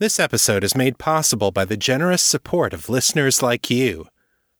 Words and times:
This 0.00 0.20
episode 0.20 0.62
is 0.62 0.76
made 0.76 0.96
possible 0.96 1.50
by 1.50 1.64
the 1.64 1.76
generous 1.76 2.22
support 2.22 2.72
of 2.72 2.88
listeners 2.88 3.42
like 3.42 3.68
you. 3.68 4.06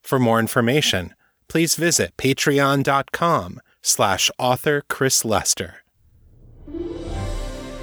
For 0.03 0.19
more 0.19 0.41
information, 0.41 1.15
please 1.47 1.77
visit 1.77 2.17
patreon.com 2.17 3.61
slash 3.81 4.33
author 4.37 4.83
Chris 4.89 5.25
Lester. 5.25 5.85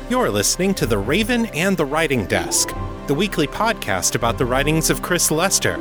You're 0.10 0.30
listening 0.30 0.74
to 0.74 0.86
The 0.86 0.98
Raven 0.98 1.46
and 1.46 1.78
the 1.78 1.86
Writing 1.86 2.26
Desk, 2.26 2.76
the 3.08 3.14
weekly 3.14 3.48
podcast 3.48 4.16
about 4.16 4.38
the 4.38 4.46
writings 4.46 4.90
of 4.90 5.02
Chris 5.02 5.32
Lester 5.32 5.76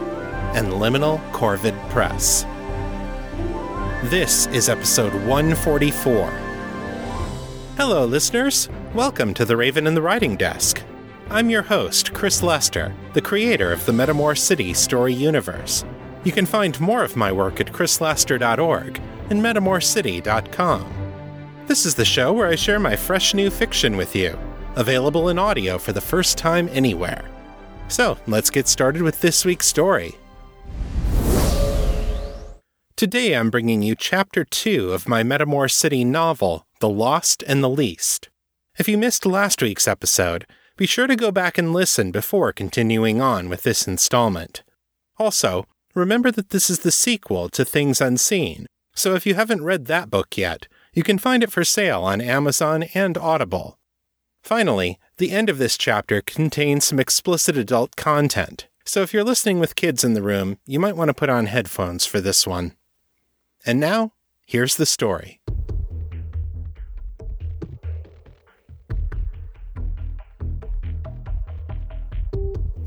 and 0.54 0.74
Liminal 0.74 1.18
Corvid 1.32 1.76
Press. 1.90 2.44
This 4.12 4.46
is 4.52 4.68
episode 4.68 5.12
144. 5.26 6.30
Hello, 7.76 8.06
listeners. 8.06 8.68
Welcome 8.94 9.34
to 9.34 9.44
The 9.44 9.56
Raven 9.56 9.88
and 9.88 9.96
the 9.96 10.02
Writing 10.02 10.36
Desk. 10.36 10.80
I'm 11.30 11.48
your 11.48 11.62
host, 11.62 12.12
Chris 12.12 12.42
Lester, 12.42 12.94
the 13.14 13.22
creator 13.22 13.72
of 13.72 13.84
the 13.86 13.92
Metamor 13.92 14.36
City 14.36 14.74
story 14.74 15.14
universe. 15.14 15.84
You 16.22 16.32
can 16.32 16.44
find 16.44 16.78
more 16.80 17.02
of 17.02 17.16
my 17.16 17.32
work 17.32 17.60
at 17.60 17.72
chrislester.org 17.72 19.00
and 19.30 19.40
metamorcity.com. 19.40 20.92
This 21.66 21.86
is 21.86 21.94
the 21.94 22.04
show 22.04 22.32
where 22.32 22.48
I 22.48 22.56
share 22.56 22.78
my 22.78 22.94
fresh 22.94 23.32
new 23.32 23.48
fiction 23.48 23.96
with 23.96 24.14
you, 24.14 24.38
available 24.76 25.30
in 25.30 25.38
audio 25.38 25.78
for 25.78 25.92
the 25.92 26.00
first 26.00 26.36
time 26.36 26.68
anywhere. 26.72 27.24
So, 27.88 28.18
let's 28.26 28.50
get 28.50 28.68
started 28.68 29.00
with 29.02 29.20
this 29.22 29.46
week's 29.46 29.66
story. 29.66 30.16
Today 32.96 33.34
I'm 33.34 33.50
bringing 33.50 33.82
you 33.82 33.94
Chapter 33.96 34.44
2 34.44 34.92
of 34.92 35.08
my 35.08 35.22
Metamor 35.22 35.70
City 35.70 36.04
novel, 36.04 36.66
The 36.80 36.88
Lost 36.88 37.42
and 37.46 37.64
the 37.64 37.70
Least. 37.70 38.28
If 38.78 38.88
you 38.88 38.98
missed 38.98 39.24
last 39.26 39.62
week's 39.62 39.88
episode, 39.88 40.46
be 40.76 40.86
sure 40.86 41.06
to 41.06 41.16
go 41.16 41.30
back 41.30 41.56
and 41.56 41.72
listen 41.72 42.10
before 42.10 42.52
continuing 42.52 43.20
on 43.20 43.48
with 43.48 43.62
this 43.62 43.86
installment. 43.86 44.62
Also, 45.18 45.66
remember 45.94 46.30
that 46.30 46.50
this 46.50 46.68
is 46.68 46.80
the 46.80 46.90
sequel 46.90 47.48
to 47.50 47.64
Things 47.64 48.00
Unseen, 48.00 48.66
so 48.94 49.14
if 49.14 49.24
you 49.24 49.34
haven't 49.34 49.64
read 49.64 49.86
that 49.86 50.10
book 50.10 50.36
yet, 50.36 50.66
you 50.92 51.02
can 51.02 51.18
find 51.18 51.42
it 51.42 51.52
for 51.52 51.64
sale 51.64 52.02
on 52.02 52.20
Amazon 52.20 52.84
and 52.94 53.16
Audible. 53.16 53.78
Finally, 54.42 54.98
the 55.18 55.30
end 55.30 55.48
of 55.48 55.58
this 55.58 55.78
chapter 55.78 56.20
contains 56.20 56.84
some 56.84 56.98
explicit 56.98 57.56
adult 57.56 57.94
content, 57.96 58.66
so 58.84 59.02
if 59.02 59.14
you're 59.14 59.24
listening 59.24 59.60
with 59.60 59.76
kids 59.76 60.04
in 60.04 60.14
the 60.14 60.22
room, 60.22 60.58
you 60.66 60.80
might 60.80 60.96
want 60.96 61.08
to 61.08 61.14
put 61.14 61.30
on 61.30 61.46
headphones 61.46 62.04
for 62.04 62.20
this 62.20 62.46
one. 62.46 62.74
And 63.64 63.80
now, 63.80 64.12
here's 64.44 64.76
the 64.76 64.86
story. 64.86 65.40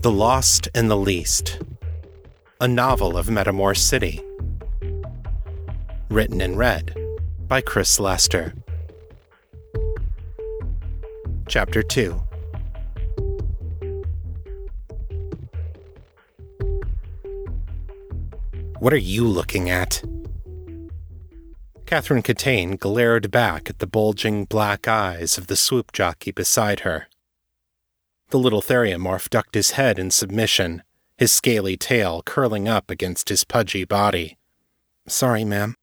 The 0.02 0.12
Lost 0.12 0.70
and 0.76 0.92
the 0.92 0.96
Least, 0.96 1.60
a 2.62 2.68
novel 2.68 3.18
of 3.18 3.28
Metamor 3.28 3.76
City. 3.76 4.22
Written 6.10 6.40
and 6.40 6.56
read 6.56 6.96
by 7.48 7.62
Chris 7.62 8.00
Lester. 8.00 8.54
Chapter 11.48 11.82
2 11.82 12.12
What 18.80 18.94
are 18.94 18.98
you 18.98 19.28
looking 19.28 19.72
at? 19.72 20.04
Catherine 21.88 22.22
Catane 22.22 22.78
glared 22.78 23.32
back 23.32 23.68
at 23.68 23.80
the 23.80 23.88
bulging 23.88 24.46
black 24.46 24.88
eyes 24.88 25.40
of 25.40 25.48
the 25.48 25.56
swoop 25.56 25.92
jockey 25.92 26.32
beside 26.32 26.82
her. 26.82 27.08
The 28.30 28.40
little 28.40 28.62
theriomorph 28.62 29.30
ducked 29.30 29.56
his 29.56 29.72
head 29.72 29.98
in 29.98 30.12
submission, 30.12 30.84
his 31.18 31.32
scaly 31.32 31.78
tail 31.78 32.22
curling 32.24 32.68
up 32.68 32.92
against 32.92 33.30
his 33.30 33.44
pudgy 33.44 33.86
body. 33.86 34.38
Sorry, 35.08 35.46
ma'am. 35.46 35.76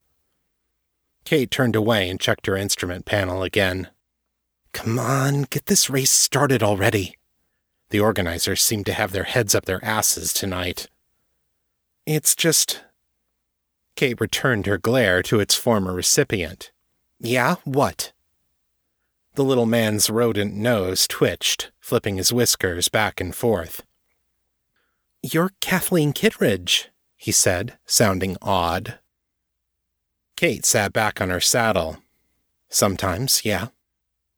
Kate 1.23 1.49
turned 1.49 1.75
away 1.75 2.07
and 2.07 2.19
checked 2.19 2.45
her 2.45 2.55
instrument 2.55 3.05
panel 3.05 3.41
again. 3.41 3.89
Come 4.73 4.99
on, 4.99 5.43
get 5.49 5.65
this 5.65 5.89
race 5.89 6.11
started 6.11 6.61
already. 6.61 7.17
The 7.89 7.99
organizers 7.99 8.61
seem 8.61 8.83
to 8.83 8.93
have 8.93 9.11
their 9.11 9.23
heads 9.23 9.55
up 9.55 9.65
their 9.65 9.83
asses 9.83 10.33
tonight. 10.33 10.87
It's 12.05 12.35
just. 12.35 12.83
Kate 13.95 14.19
returned 14.21 14.67
her 14.67 14.77
glare 14.77 15.23
to 15.23 15.39
its 15.39 15.55
former 15.55 15.93
recipient. 15.93 16.71
Yeah, 17.19 17.55
what? 17.63 18.11
The 19.33 19.43
little 19.43 19.65
man's 19.65 20.09
rodent 20.09 20.53
nose 20.53 21.07
twitched, 21.07 21.71
flipping 21.85 22.17
his 22.17 22.33
whiskers 22.33 22.89
back 22.89 23.21
and 23.21 23.35
forth. 23.35 23.83
You're 25.21 25.51
Kathleen 25.61 26.13
Kittredge, 26.13 26.89
he 27.15 27.31
said, 27.31 27.77
sounding 27.85 28.37
odd. 28.41 28.97
Kate 30.35 30.65
sat 30.65 30.93
back 30.93 31.21
on 31.21 31.29
her 31.29 31.39
saddle. 31.39 31.97
Sometimes, 32.69 33.45
yeah. 33.45 33.67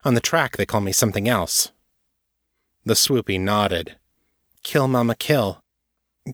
On 0.04 0.14
the 0.14 0.20
track, 0.20 0.58
they 0.58 0.66
call 0.66 0.82
me 0.82 0.92
something 0.92 1.30
else. 1.30 1.72
The 2.84 2.96
swoopy 2.96 3.40
nodded. 3.40 3.96
Kill 4.64 4.90
Mama 4.90 5.16
Kill. 5.16 5.64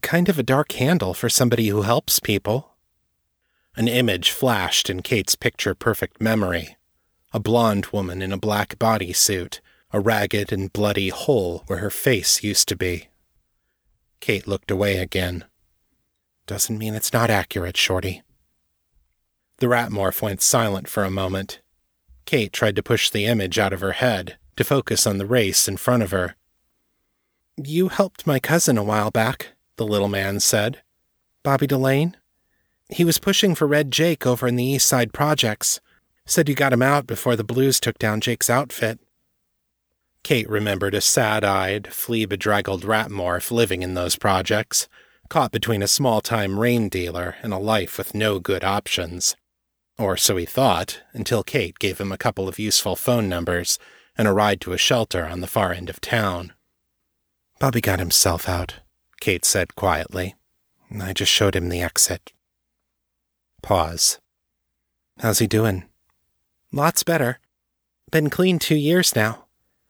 Kind 0.02 0.30
of 0.30 0.40
a 0.40 0.44
dark 0.44 0.72
handle 0.72 1.14
for 1.14 1.30
somebody 1.30 1.68
who 1.68 1.84
helps 1.84 2.20
people. 2.20 2.72
An 3.76 3.88
image 3.88 4.32
flashed 4.32 4.90
in 4.90 5.04
Kate's 5.04 5.36
picture 5.36 5.76
perfect 5.76 6.20
memory 6.20 6.76
a 7.36 7.40
blonde 7.40 7.88
woman 7.88 8.22
in 8.22 8.32
a 8.32 8.38
black 8.38 8.78
bodysuit, 8.78 9.60
a 9.94 10.00
ragged 10.00 10.52
and 10.52 10.74
bloody 10.74 11.10
hole 11.10 11.64
where 11.68 11.80
her 11.80 11.92
face 11.92 12.44
used 12.44 12.68
to 12.68 12.76
be. 12.76 13.10
Kate 14.20 14.48
looked 14.48 14.72
away 14.72 14.98
again. 14.98 15.46
Doesn't 16.48 16.80
mean 16.80 16.96
it's 16.96 17.14
not 17.14 17.30
accurate, 17.30 17.78
Shorty. 17.78 18.24
The 19.58 19.70
rat 19.70 19.92
morph 19.92 20.22
went 20.22 20.42
silent 20.42 20.90
for 20.90 21.04
a 21.04 21.12
moment. 21.12 21.62
Kate 22.26 22.52
tried 22.52 22.76
to 22.76 22.84
push 22.84 23.10
the 23.10 23.26
image 23.26 23.60
out 23.60 23.72
of 23.72 23.82
her 23.82 23.92
head, 23.92 24.38
to 24.58 24.64
focus 24.64 25.06
on 25.06 25.20
the 25.20 25.26
race 25.26 25.68
in 25.68 25.78
front 25.78 26.02
of 26.02 26.12
her. 26.12 26.36
You 27.56 27.90
helped 27.90 28.26
my 28.26 28.40
cousin 28.40 28.78
a 28.80 28.84
while 28.84 29.12
back, 29.12 29.50
the 29.78 29.86
little 29.86 30.08
man 30.08 30.40
said. 30.40 30.82
Bobby 31.44 31.68
Delane? 31.68 32.16
He 32.90 33.06
was 33.06 33.20
pushing 33.20 33.54
for 33.54 33.68
Red 33.68 33.92
Jake 33.92 34.26
over 34.26 34.48
in 34.48 34.56
the 34.56 34.66
East 34.66 34.88
Side 34.88 35.14
Projects. 35.14 35.80
Said 36.26 36.50
you 36.50 36.56
got 36.56 36.74
him 36.74 36.82
out 36.82 37.06
before 37.06 37.36
the 37.36 37.44
Blues 37.44 37.80
took 37.80 38.00
down 38.00 38.22
Jake's 38.22 38.50
outfit. 38.50 39.00
Kate 40.24 40.50
remembered 40.50 40.96
a 40.96 41.02
sad 41.02 41.44
eyed, 41.44 41.94
flea 41.94 42.26
bedraggled 42.26 42.86
rat 42.86 43.10
morph 43.10 43.52
living 43.52 43.82
in 43.82 43.94
those 43.94 44.16
projects, 44.16 44.88
caught 45.28 45.52
between 45.52 45.84
a 45.84 45.88
small 45.88 46.22
time 46.22 46.60
rain 46.60 46.88
dealer 46.88 47.36
and 47.42 47.54
a 47.54 47.58
life 47.58 47.98
with 47.98 48.16
no 48.16 48.40
good 48.40 48.64
options. 48.64 49.36
Or 49.98 50.16
so 50.16 50.38
he 50.38 50.46
thought, 50.46 51.02
until 51.12 51.44
Kate 51.44 51.78
gave 51.78 52.00
him 52.00 52.12
a 52.12 52.18
couple 52.18 52.48
of 52.48 52.58
useful 52.58 52.96
phone 52.96 53.28
numbers 53.28 53.78
and 54.18 54.28
a 54.28 54.34
ride 54.34 54.62
to 54.62 54.74
a 54.74 54.78
shelter 54.78 55.26
on 55.26 55.42
the 55.42 55.48
far 55.48 55.74
end 55.74 55.90
of 55.90 56.00
town. 56.00 56.54
Bobby 57.60 57.82
got 57.82 58.00
himself 58.00 58.48
out, 58.48 58.76
Kate 59.20 59.46
said 59.46 59.76
quietly. 59.76 60.36
I 61.02 61.14
just 61.14 61.32
showed 61.32 61.56
him 61.56 61.70
the 61.70 61.82
exit. 61.82 62.32
Pause. 63.62 64.20
How's 65.20 65.40
he 65.40 65.48
doing? 65.48 65.86
Lots 66.72 67.04
better. 67.04 67.40
Been 68.12 68.30
clean 68.30 68.60
two 68.60 68.76
years 68.76 69.16
now, 69.16 69.43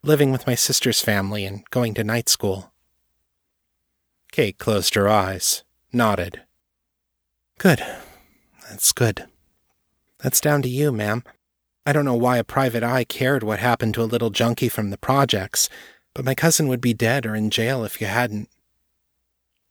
living 0.04 0.32
with 0.32 0.46
my 0.46 0.56
sister's 0.56 1.02
family 1.02 1.46
and 1.46 1.64
going 1.70 1.94
to 1.94 2.04
night 2.04 2.28
school. 2.28 2.74
Kate 4.32 4.58
closed 4.58 4.96
her 4.96 5.08
eyes, 5.08 5.64
nodded. 5.94 6.42
Good. 7.58 7.84
That's 8.70 8.92
good. 8.92 9.26
That's 10.20 10.42
down 10.42 10.62
to 10.64 10.70
you, 10.70 10.92
ma'am. 10.92 11.24
I 11.86 11.94
don't 11.94 12.06
know 12.06 12.16
why 12.16 12.38
a 12.38 12.44
private 12.44 12.84
eye 12.84 13.04
cared 13.04 13.44
what 13.44 13.60
happened 13.60 13.94
to 13.96 14.02
a 14.02 14.06
little 14.06 14.30
junkie 14.30 14.70
from 14.70 14.90
the 14.90 14.98
projects, 14.98 15.70
but 16.14 16.26
my 16.26 16.36
cousin 16.36 16.68
would 16.68 16.82
be 16.82 16.94
dead 16.94 17.26
or 17.26 17.36
in 17.36 17.50
jail 17.50 17.84
if 17.84 18.02
you 18.02 18.08
hadn't. 18.08 18.50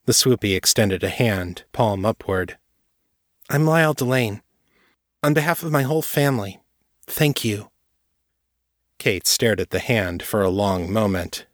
The 0.06 0.12
swoopy 0.12 0.56
extended 0.56 1.04
a 1.04 1.08
hand, 1.08 1.64
palm 1.72 2.04
upward. 2.04 2.58
I'm 3.50 3.64
Lyle 3.64 3.94
Delane. 3.94 4.42
On 5.22 5.34
behalf 5.34 5.62
of 5.62 5.72
my 5.72 5.82
whole 5.82 6.02
family, 6.02 6.60
Thank 7.06 7.44
you. 7.44 7.71
Kate 9.02 9.26
stared 9.26 9.58
at 9.58 9.70
the 9.70 9.80
hand 9.80 10.22
for 10.22 10.42
a 10.42 10.48
long 10.48 10.88
moment, 10.88 11.44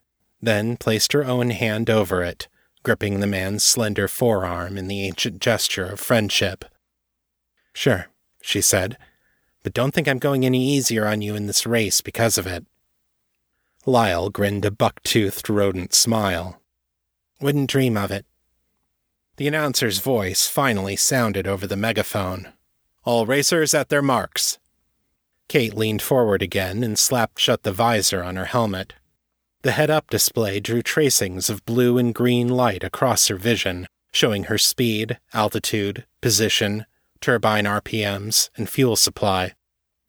then 0.42 0.76
placed 0.76 1.14
her 1.14 1.24
own 1.24 1.48
hand 1.48 1.88
over 1.88 2.22
it, 2.22 2.46
gripping 2.82 3.20
the 3.20 3.26
man's 3.26 3.64
slender 3.64 4.06
forearm 4.06 4.76
in 4.76 4.86
the 4.86 5.02
ancient 5.02 5.40
gesture 5.40 5.86
of 5.86 5.98
friendship. 5.98 6.66
Sure, 7.72 8.08
she 8.42 8.60
said, 8.60 8.98
but 9.62 9.72
don't 9.72 9.94
think 9.94 10.06
I'm 10.06 10.18
going 10.18 10.44
any 10.44 10.62
easier 10.62 11.06
on 11.06 11.22
you 11.22 11.34
in 11.36 11.46
this 11.46 11.64
race 11.64 12.02
because 12.02 12.36
of 12.36 12.46
it. 12.46 12.66
Lyle 13.86 14.28
grinned 14.28 14.66
a 14.66 14.70
buck-toothed 14.70 15.48
rodent 15.48 15.94
smile. 15.94 16.60
Wouldn't 17.40 17.70
dream 17.70 17.96
of 17.96 18.10
it. 18.10 18.26
The 19.36 19.48
announcer's 19.48 20.00
voice 20.00 20.46
finally 20.46 20.96
sounded 20.96 21.46
over 21.46 21.66
the 21.66 21.76
megaphone. 21.76 22.52
All 23.04 23.24
racers 23.24 23.72
at 23.72 23.88
their 23.88 24.02
marks. 24.02 24.58
Kate 25.48 25.74
leaned 25.74 26.02
forward 26.02 26.42
again 26.42 26.84
and 26.84 26.98
slapped 26.98 27.40
shut 27.40 27.62
the 27.62 27.72
visor 27.72 28.22
on 28.22 28.36
her 28.36 28.44
helmet. 28.44 28.94
The 29.62 29.72
head 29.72 29.90
up 29.90 30.10
display 30.10 30.60
drew 30.60 30.82
tracings 30.82 31.50
of 31.50 31.64
blue 31.64 31.98
and 31.98 32.14
green 32.14 32.48
light 32.48 32.84
across 32.84 33.28
her 33.28 33.36
vision, 33.36 33.86
showing 34.12 34.44
her 34.44 34.58
speed, 34.58 35.18
altitude, 35.32 36.04
position, 36.20 36.86
turbine 37.20 37.64
RPMs, 37.64 38.50
and 38.56 38.68
fuel 38.68 38.94
supply. 38.94 39.54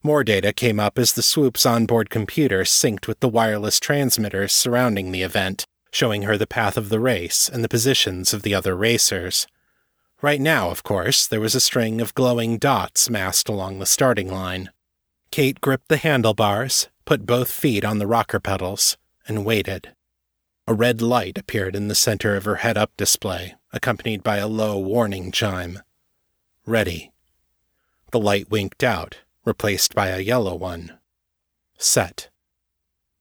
More 0.03 0.23
data 0.23 0.53
came 0.53 0.79
up 0.79 0.99
as 0.99 1.13
the 1.13 1.23
swoop's 1.23 1.65
onboard 1.65 2.09
computer 2.09 2.61
synced 2.61 3.07
with 3.07 3.19
the 3.19 3.27
wireless 3.27 3.79
transmitters 3.79 4.53
surrounding 4.53 5.11
the 5.11 5.23
event, 5.23 5.65
showing 5.91 6.23
her 6.23 6.37
the 6.37 6.47
path 6.47 6.77
of 6.77 6.89
the 6.89 6.99
race 6.99 7.49
and 7.49 7.63
the 7.63 7.69
positions 7.69 8.33
of 8.33 8.43
the 8.43 8.53
other 8.53 8.75
racers. 8.75 9.47
Right 10.21 10.39
now, 10.39 10.69
of 10.69 10.83
course, 10.83 11.25
there 11.25 11.41
was 11.41 11.55
a 11.55 11.61
string 11.61 12.01
of 12.01 12.13
glowing 12.13 12.57
dots 12.57 13.09
massed 13.09 13.49
along 13.49 13.79
the 13.79 13.85
starting 13.85 14.31
line. 14.31 14.69
Kate 15.31 15.61
gripped 15.61 15.89
the 15.89 15.97
handlebars, 15.97 16.89
put 17.05 17.25
both 17.25 17.51
feet 17.51 17.85
on 17.85 17.99
the 17.99 18.07
rocker 18.07 18.39
pedals, 18.39 18.97
and 19.27 19.45
waited. 19.45 19.93
A 20.67 20.73
red 20.73 21.01
light 21.01 21.37
appeared 21.37 21.75
in 21.75 21.87
the 21.87 21.95
center 21.95 22.35
of 22.35 22.45
her 22.45 22.57
head 22.57 22.77
up 22.77 22.91
display, 22.97 23.55
accompanied 23.71 24.23
by 24.23 24.37
a 24.37 24.47
low 24.47 24.77
warning 24.77 25.31
chime. 25.31 25.79
Ready. 26.65 27.11
The 28.11 28.19
light 28.19 28.49
winked 28.49 28.83
out, 28.83 29.19
replaced 29.45 29.95
by 29.95 30.09
a 30.09 30.19
yellow 30.19 30.55
one. 30.55 30.99
Set. 31.77 32.29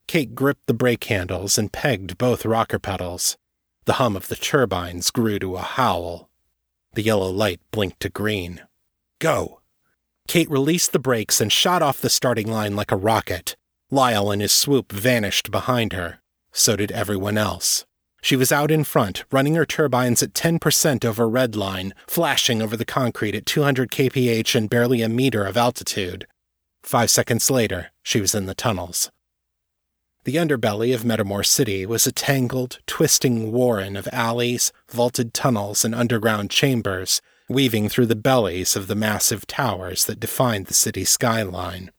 Kate 0.06 0.34
gripped 0.34 0.66
the 0.66 0.74
brake 0.74 1.04
handles 1.04 1.58
and 1.58 1.72
pegged 1.72 2.18
both 2.18 2.46
rocker 2.46 2.78
pedals. 2.78 3.36
The 3.84 3.94
hum 3.94 4.16
of 4.16 4.28
the 4.28 4.36
turbines 4.36 5.10
grew 5.10 5.38
to 5.38 5.56
a 5.56 5.62
howl. 5.62 6.28
The 6.94 7.02
yellow 7.02 7.30
light 7.30 7.60
blinked 7.70 8.00
to 8.00 8.08
green. 8.08 8.62
Go! 9.18 9.60
Kate 10.28 10.50
released 10.50 10.92
the 10.92 10.98
brakes 10.98 11.40
and 11.40 11.50
shot 11.50 11.80
off 11.80 12.02
the 12.02 12.10
starting 12.10 12.52
line 12.52 12.76
like 12.76 12.92
a 12.92 12.96
rocket. 12.96 13.56
Lyle 13.90 14.30
and 14.30 14.42
his 14.42 14.52
swoop 14.52 14.92
vanished 14.92 15.50
behind 15.50 15.94
her. 15.94 16.20
So 16.52 16.76
did 16.76 16.92
everyone 16.92 17.38
else. 17.38 17.86
She 18.20 18.36
was 18.36 18.52
out 18.52 18.70
in 18.70 18.84
front, 18.84 19.24
running 19.32 19.54
her 19.54 19.64
turbines 19.64 20.22
at 20.22 20.34
10% 20.34 21.02
over 21.02 21.26
red 21.26 21.56
line, 21.56 21.94
flashing 22.06 22.60
over 22.60 22.76
the 22.76 22.84
concrete 22.84 23.34
at 23.34 23.46
200 23.46 23.90
kph 23.90 24.54
and 24.54 24.68
barely 24.68 25.00
a 25.00 25.08
meter 25.08 25.46
of 25.46 25.56
altitude. 25.56 26.26
Five 26.82 27.08
seconds 27.08 27.50
later, 27.50 27.90
she 28.02 28.20
was 28.20 28.34
in 28.34 28.44
the 28.44 28.54
tunnels. 28.54 29.10
The 30.24 30.36
underbelly 30.36 30.94
of 30.94 31.04
Metamor 31.04 31.46
City 31.46 31.86
was 31.86 32.06
a 32.06 32.12
tangled, 32.12 32.80
twisting 32.86 33.50
warren 33.50 33.96
of 33.96 34.06
alleys, 34.12 34.72
vaulted 34.90 35.32
tunnels, 35.32 35.86
and 35.86 35.94
underground 35.94 36.50
chambers, 36.50 37.22
weaving 37.48 37.88
through 37.88 38.06
the 38.06 38.16
bellies 38.16 38.76
of 38.76 38.86
the 38.86 38.94
massive 38.94 39.46
towers 39.46 40.04
that 40.04 40.20
defined 40.20 40.66
the 40.66 40.74
city 40.74 41.04
skyline. 41.04 41.90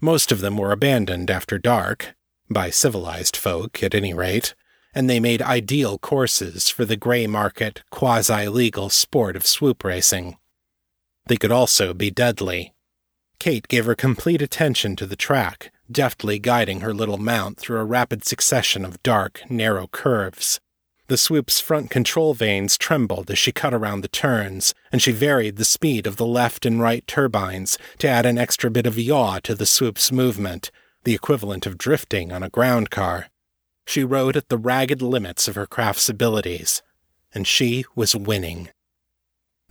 Most 0.00 0.32
of 0.32 0.40
them 0.40 0.56
were 0.56 0.72
abandoned 0.72 1.30
after 1.30 1.58
dark, 1.58 2.14
by 2.50 2.70
civilized 2.70 3.36
folk 3.36 3.82
at 3.82 3.94
any 3.94 4.14
rate, 4.14 4.54
and 4.94 5.10
they 5.10 5.20
made 5.20 5.42
ideal 5.42 5.98
courses 5.98 6.70
for 6.70 6.84
the 6.84 6.96
gray 6.96 7.26
market, 7.26 7.82
quasi 7.90 8.48
legal 8.48 8.88
sport 8.88 9.36
of 9.36 9.46
swoop 9.46 9.84
racing. 9.84 10.36
They 11.26 11.36
could 11.36 11.52
also 11.52 11.92
be 11.92 12.10
deadly. 12.10 12.74
Kate 13.38 13.68
gave 13.68 13.84
her 13.84 13.94
complete 13.94 14.40
attention 14.40 14.96
to 14.96 15.06
the 15.06 15.16
track, 15.16 15.70
deftly 15.90 16.38
guiding 16.38 16.80
her 16.80 16.94
little 16.94 17.18
mount 17.18 17.58
through 17.58 17.78
a 17.78 17.84
rapid 17.84 18.24
succession 18.24 18.84
of 18.84 19.02
dark, 19.02 19.42
narrow 19.50 19.86
curves. 19.86 20.60
The 21.08 21.16
swoop's 21.16 21.60
front 21.60 21.88
control 21.88 22.34
vanes 22.34 22.76
trembled 22.76 23.30
as 23.30 23.38
she 23.38 23.52
cut 23.52 23.72
around 23.72 24.00
the 24.00 24.08
turns, 24.08 24.74
and 24.90 25.00
she 25.00 25.12
varied 25.12 25.56
the 25.56 25.64
speed 25.64 26.04
of 26.04 26.16
the 26.16 26.26
left 26.26 26.66
and 26.66 26.80
right 26.80 27.06
turbines 27.06 27.78
to 27.98 28.08
add 28.08 28.26
an 28.26 28.38
extra 28.38 28.72
bit 28.72 28.86
of 28.86 28.98
yaw 28.98 29.38
to 29.44 29.54
the 29.54 29.66
swoop's 29.66 30.10
movement, 30.10 30.72
the 31.04 31.14
equivalent 31.14 31.64
of 31.64 31.78
drifting 31.78 32.32
on 32.32 32.42
a 32.42 32.48
ground 32.48 32.90
car. 32.90 33.28
She 33.86 34.02
rode 34.02 34.36
at 34.36 34.48
the 34.48 34.58
ragged 34.58 35.00
limits 35.00 35.46
of 35.46 35.54
her 35.54 35.66
craft's 35.66 36.08
abilities, 36.08 36.82
and 37.32 37.46
she 37.46 37.84
was 37.94 38.16
winning. 38.16 38.70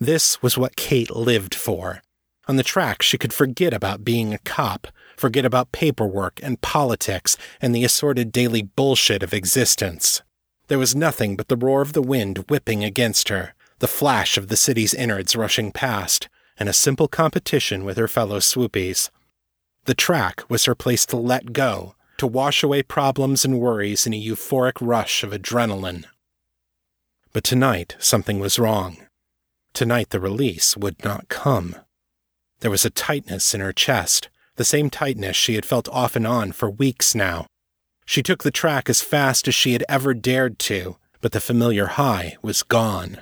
This 0.00 0.40
was 0.40 0.56
what 0.56 0.76
Kate 0.76 1.10
lived 1.10 1.54
for. 1.54 2.00
On 2.48 2.56
the 2.56 2.62
track, 2.62 3.02
she 3.02 3.18
could 3.18 3.34
forget 3.34 3.74
about 3.74 4.04
being 4.04 4.32
a 4.32 4.38
cop, 4.38 4.86
forget 5.18 5.44
about 5.44 5.72
paperwork 5.72 6.40
and 6.42 6.62
politics 6.62 7.36
and 7.60 7.74
the 7.74 7.84
assorted 7.84 8.32
daily 8.32 8.62
bullshit 8.62 9.22
of 9.22 9.34
existence. 9.34 10.22
There 10.68 10.78
was 10.78 10.96
nothing 10.96 11.36
but 11.36 11.48
the 11.48 11.56
roar 11.56 11.82
of 11.82 11.92
the 11.92 12.02
wind 12.02 12.44
whipping 12.48 12.82
against 12.82 13.28
her, 13.28 13.54
the 13.78 13.88
flash 13.88 14.36
of 14.36 14.48
the 14.48 14.56
city's 14.56 14.94
innards 14.94 15.36
rushing 15.36 15.70
past, 15.70 16.28
and 16.58 16.68
a 16.68 16.72
simple 16.72 17.08
competition 17.08 17.84
with 17.84 17.96
her 17.96 18.08
fellow 18.08 18.38
swoopies. 18.38 19.10
The 19.84 19.94
track 19.94 20.42
was 20.48 20.64
her 20.64 20.74
place 20.74 21.06
to 21.06 21.16
let 21.16 21.52
go, 21.52 21.94
to 22.18 22.26
wash 22.26 22.62
away 22.62 22.82
problems 22.82 23.44
and 23.44 23.60
worries 23.60 24.06
in 24.06 24.14
a 24.14 24.20
euphoric 24.20 24.78
rush 24.80 25.22
of 25.22 25.30
adrenaline. 25.30 26.04
But 27.32 27.44
tonight, 27.44 27.94
something 27.98 28.40
was 28.40 28.58
wrong. 28.58 28.96
Tonight, 29.74 30.10
the 30.10 30.20
release 30.20 30.76
would 30.76 31.04
not 31.04 31.28
come. 31.28 31.76
There 32.60 32.70
was 32.70 32.84
a 32.84 32.90
tightness 32.90 33.54
in 33.54 33.60
her 33.60 33.72
chest, 33.72 34.30
the 34.56 34.64
same 34.64 34.88
tightness 34.88 35.36
she 35.36 35.54
had 35.54 35.66
felt 35.66 35.88
off 35.90 36.16
and 36.16 36.26
on 36.26 36.52
for 36.52 36.70
weeks 36.70 37.14
now. 37.14 37.46
She 38.06 38.22
took 38.22 38.44
the 38.44 38.50
track 38.50 38.88
as 38.88 39.02
fast 39.02 39.46
as 39.48 39.54
she 39.54 39.72
had 39.72 39.84
ever 39.88 40.14
dared 40.14 40.58
to, 40.60 40.96
but 41.20 41.32
the 41.32 41.40
familiar 41.40 41.86
high 41.86 42.36
was 42.40 42.62
gone. 42.62 43.18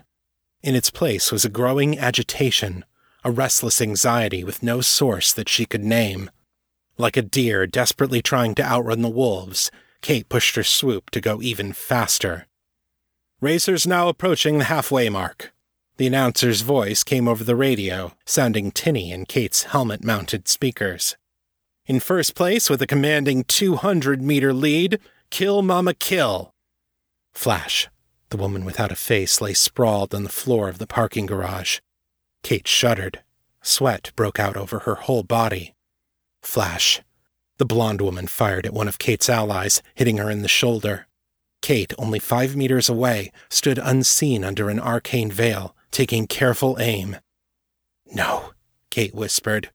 In 0.63 0.75
its 0.75 0.91
place 0.91 1.33
was 1.33 1.45
a 1.45 1.51
growing 1.51 1.99
agitation, 1.99 2.85
a 3.25 3.31
restless 3.31 3.81
anxiety 3.81 4.45
with 4.45 4.63
no 4.63 4.83
source 4.83 5.33
that 5.33 5.49
she 5.49 5.65
could 5.65 5.83
name. 5.83 6.31
Like 6.99 7.17
a 7.17 7.23
deer 7.23 7.67
desperately 7.67 8.21
trying 8.21 8.55
to 8.57 8.63
outrun 8.63 9.03
the 9.03 9.09
wolves, 9.09 9.71
Kate 10.03 10.29
pushed 10.29 10.55
her 10.57 10.63
swoop 10.63 11.11
to 11.11 11.21
go 11.21 11.41
even 11.41 11.73
faster. 11.73 12.47
Racers 13.41 13.87
now 13.87 14.09
approaching 14.09 14.59
the 14.59 14.65
halfway 14.65 15.09
mark. 15.09 15.53
The 15.97 16.07
announcer's 16.07 16.61
voice 16.61 17.03
came 17.03 17.27
over 17.27 17.43
the 17.43 17.57
radio, 17.57 18.13
sounding 18.27 18.71
tinny 18.71 19.13
in 19.13 19.25
Kate's 19.25 19.65
helmet 19.65 20.05
mounted 20.05 20.47
speakers. 20.47 21.17
In 21.87 22.01
first 22.01 22.35
place, 22.35 22.71
with 22.71 22.81
a 22.81 22.87
commanding 22.87 23.45
200 23.45 24.23
meter 24.23 24.55
lead, 24.55 24.99
Kill 25.29 25.61
Mama 25.61 25.93
Kill. 25.93 26.55
Flash. 27.35 27.91
The 28.31 28.39
woman 28.39 28.65
without 28.65 28.91
a 28.91 28.97
face 28.97 29.43
lay 29.43 29.53
sprawled 29.53 30.15
on 30.15 30.23
the 30.23 30.31
floor 30.31 30.71
of 30.71 30.79
the 30.79 30.87
parking 30.87 31.27
garage. 31.27 31.81
Kate 32.43 32.67
shuddered. 32.67 33.23
Sweat 33.61 34.13
broke 34.17 34.41
out 34.41 34.57
over 34.57 34.81
her 34.81 34.95
whole 34.95 35.25
body. 35.25 35.75
Flash. 36.41 37.03
The 37.59 37.67
blonde 37.67 38.01
woman 38.01 38.29
fired 38.29 38.65
at 38.65 38.73
one 38.73 38.89
of 38.89 38.99
Kate's 38.99 39.29
allies, 39.29 39.83
hitting 39.95 40.17
her 40.17 40.31
in 40.31 40.41
the 40.41 40.49
shoulder. 40.49 41.07
Kate, 41.61 41.93
only 41.99 42.19
five 42.19 42.57
meters 42.57 42.89
away, 42.89 43.31
stood 43.51 43.79
unseen 43.79 44.43
under 44.43 44.71
an 44.71 44.81
arcane 44.81 45.31
veil, 45.31 45.77
taking 45.91 46.27
careful 46.27 46.79
aim. 46.81 47.19
No, 48.07 48.53
Kate 48.89 49.15
whispered. 49.15 49.71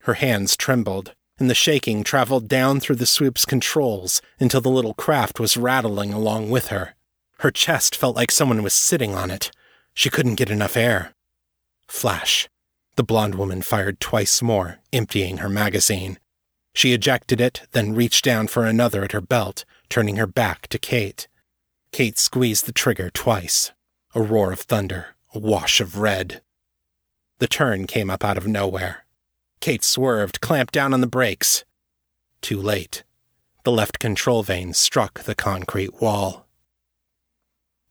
Her 0.00 0.14
hands 0.14 0.56
trembled 0.56 1.14
and 1.38 1.48
the 1.48 1.54
shaking 1.54 2.04
traveled 2.04 2.48
down 2.48 2.80
through 2.80 2.96
the 2.96 3.06
swoop's 3.06 3.44
controls 3.44 4.22
until 4.38 4.60
the 4.60 4.68
little 4.68 4.94
craft 4.94 5.40
was 5.40 5.56
rattling 5.56 6.12
along 6.12 6.50
with 6.50 6.68
her. 6.68 6.94
Her 7.38 7.50
chest 7.50 7.96
felt 7.96 8.16
like 8.16 8.30
someone 8.30 8.62
was 8.62 8.74
sitting 8.74 9.14
on 9.14 9.30
it. 9.30 9.50
She 9.94 10.10
couldn't 10.10 10.36
get 10.36 10.50
enough 10.50 10.76
air. 10.76 11.14
Flash. 11.88 12.48
The 12.96 13.02
blonde 13.02 13.34
woman 13.34 13.62
fired 13.62 14.00
twice 14.00 14.42
more, 14.42 14.78
emptying 14.92 15.38
her 15.38 15.48
magazine. 15.48 16.18
She 16.74 16.92
ejected 16.92 17.40
it, 17.40 17.62
then 17.72 17.94
reached 17.94 18.24
down 18.24 18.46
for 18.46 18.64
another 18.64 19.02
at 19.04 19.12
her 19.12 19.20
belt, 19.20 19.64
turning 19.88 20.16
her 20.16 20.26
back 20.26 20.68
to 20.68 20.78
Kate. 20.78 21.26
Kate 21.90 22.18
squeezed 22.18 22.66
the 22.66 22.72
trigger 22.72 23.10
twice. 23.10 23.72
A 24.14 24.22
roar 24.22 24.52
of 24.52 24.60
thunder, 24.60 25.16
a 25.34 25.38
wash 25.38 25.80
of 25.80 25.98
red. 25.98 26.42
The 27.38 27.48
turn 27.48 27.86
came 27.86 28.08
up 28.08 28.24
out 28.24 28.38
of 28.38 28.46
nowhere. 28.46 29.01
Kate 29.62 29.84
swerved, 29.84 30.40
clamped 30.40 30.74
down 30.74 30.92
on 30.92 31.02
the 31.02 31.06
brakes. 31.06 31.64
Too 32.40 32.60
late. 32.60 33.04
The 33.62 33.70
left 33.70 34.00
control 34.00 34.42
vane 34.42 34.74
struck 34.74 35.20
the 35.20 35.36
concrete 35.36 36.00
wall. 36.00 36.48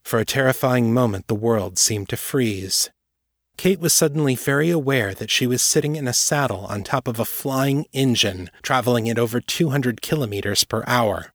For 0.04 0.20
a 0.20 0.25
terrifying 0.25 0.94
moment, 0.94 1.28
the 1.28 1.34
world 1.34 1.80
seemed 1.80 2.10
to 2.10 2.18
freeze. 2.18 2.90
Kate 3.56 3.80
was 3.80 3.94
suddenly 3.94 4.36
very 4.36 4.70
aware 4.70 5.13
that 5.13 5.32
she 5.32 5.48
was 5.48 5.62
sitting 5.62 5.96
in 5.96 6.10
a 6.10 6.13
saddle 6.13 6.66
on 6.66 6.84
top 6.84 7.08
of 7.08 7.22
a 7.22 7.25
flying 7.25 7.86
engine 7.94 8.50
traveling 8.62 9.10
at 9.10 9.18
over 9.18 9.40
200 9.40 10.01
kilometers 10.01 10.66
per 10.66 10.84
hour. 10.88 11.32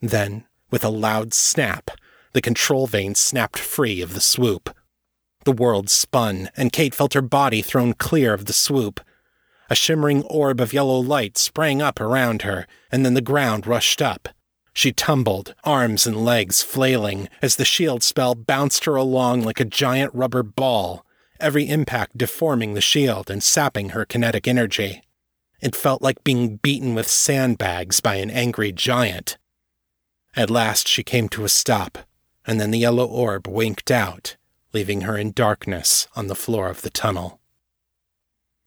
Then, 0.00 0.46
with 0.70 0.82
a 0.82 0.88
loud 0.88 1.34
snap, 1.34 1.90
the 2.32 2.40
control 2.40 2.86
vane 2.86 3.14
snapped 3.14 3.58
free 3.58 4.00
of 4.00 4.14
the 4.14 4.20
swoop. 4.22 4.74
The 5.44 5.52
world 5.52 5.90
spun, 5.90 6.48
and 6.56 6.72
Kate 6.72 6.94
felt 6.94 7.12
her 7.12 7.20
body 7.20 7.60
thrown 7.60 7.92
clear 7.92 8.32
of 8.32 8.46
the 8.46 8.54
swoop. 8.54 9.00
A 9.70 9.76
shimmering 9.76 10.24
orb 10.24 10.60
of 10.60 10.72
yellow 10.72 10.98
light 10.98 11.38
sprang 11.38 11.80
up 11.80 12.00
around 12.00 12.42
her, 12.42 12.66
and 12.90 13.06
then 13.06 13.14
the 13.14 13.20
ground 13.20 13.68
rushed 13.68 14.02
up. 14.02 14.28
She 14.72 14.92
tumbled, 14.92 15.54
arms 15.62 16.08
and 16.08 16.24
legs 16.24 16.60
flailing, 16.62 17.28
as 17.40 17.54
the 17.54 17.64
shield 17.64 18.02
spell 18.02 18.34
bounced 18.34 18.84
her 18.84 18.96
along 18.96 19.42
like 19.42 19.60
a 19.60 19.64
giant 19.64 20.12
rubber 20.14 20.42
ball, 20.42 21.06
every 21.38 21.68
impact 21.68 22.18
deforming 22.18 22.74
the 22.74 22.80
shield 22.80 23.30
and 23.30 23.42
sapping 23.42 23.90
her 23.90 24.04
kinetic 24.04 24.48
energy. 24.48 25.02
It 25.60 25.76
felt 25.76 26.02
like 26.02 26.24
being 26.24 26.56
beaten 26.56 26.94
with 26.94 27.08
sandbags 27.08 28.00
by 28.00 28.16
an 28.16 28.30
angry 28.30 28.72
giant. 28.72 29.38
At 30.34 30.50
last 30.50 30.88
she 30.88 31.02
came 31.02 31.28
to 31.30 31.44
a 31.44 31.48
stop, 31.48 31.98
and 32.46 32.60
then 32.60 32.70
the 32.70 32.78
yellow 32.78 33.06
orb 33.06 33.46
winked 33.46 33.90
out, 33.90 34.36
leaving 34.72 35.02
her 35.02 35.16
in 35.16 35.32
darkness 35.32 36.08
on 36.16 36.28
the 36.28 36.34
floor 36.34 36.68
of 36.68 36.82
the 36.82 36.90
tunnel. 36.90 37.39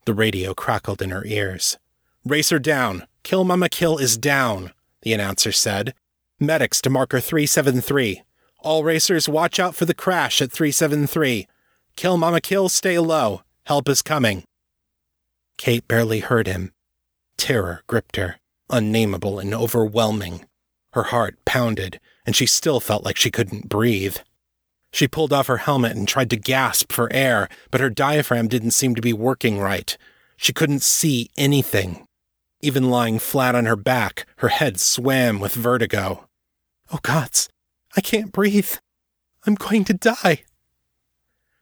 The 0.05 0.13
radio 0.13 0.53
crackled 0.53 1.01
in 1.01 1.11
her 1.11 1.25
ears. 1.25 1.77
Racer 2.25 2.59
down! 2.59 3.07
Kill 3.23 3.45
Mama 3.45 3.69
Kill 3.69 3.97
is 3.97 4.17
down, 4.17 4.71
the 5.01 5.13
announcer 5.13 5.53
said. 5.53 5.93
Medics 6.39 6.81
to 6.81 6.89
marker 6.89 7.21
373. 7.21 8.21
All 8.59 8.83
racers 8.83 9.29
watch 9.29 9.59
out 9.59 9.75
for 9.75 9.85
the 9.85 9.93
crash 9.93 10.41
at 10.41 10.51
373. 10.51 11.47
Kill 11.95 12.17
Mama 12.17 12.41
Kill, 12.41 12.67
stay 12.67 12.99
low. 12.99 13.43
Help 13.65 13.87
is 13.87 14.01
coming. 14.01 14.43
Kate 15.57 15.87
barely 15.87 16.19
heard 16.19 16.47
him. 16.47 16.73
Terror 17.37 17.83
gripped 17.87 18.17
her, 18.17 18.37
unnameable 18.69 19.39
and 19.39 19.53
overwhelming. 19.53 20.45
Her 20.91 21.03
heart 21.03 21.37
pounded, 21.45 22.01
and 22.25 22.35
she 22.35 22.45
still 22.45 22.81
felt 22.81 23.05
like 23.05 23.17
she 23.17 23.31
couldn't 23.31 23.69
breathe. 23.69 24.17
She 24.93 25.07
pulled 25.07 25.33
off 25.33 25.47
her 25.47 25.57
helmet 25.57 25.97
and 25.97 26.07
tried 26.07 26.29
to 26.29 26.37
gasp 26.37 26.91
for 26.91 27.11
air, 27.11 27.49
but 27.71 27.81
her 27.81 27.89
diaphragm 27.89 28.47
didn't 28.47 28.71
seem 28.71 28.93
to 28.93 29.01
be 29.01 29.11
working 29.11 29.57
right. 29.57 29.97
She 30.37 30.53
couldn't 30.53 30.83
see 30.83 31.31
anything. 31.35 32.05
Even 32.61 32.91
lying 32.91 33.17
flat 33.17 33.55
on 33.55 33.65
her 33.65 33.75
back, 33.75 34.27
her 34.37 34.49
head 34.49 34.79
swam 34.79 35.39
with 35.39 35.55
vertigo. 35.55 36.29
Oh, 36.91 36.99
gods, 37.01 37.49
I 37.97 38.01
can't 38.01 38.31
breathe. 38.31 38.69
I'm 39.47 39.55
going 39.55 39.83
to 39.85 39.95
die. 39.95 40.43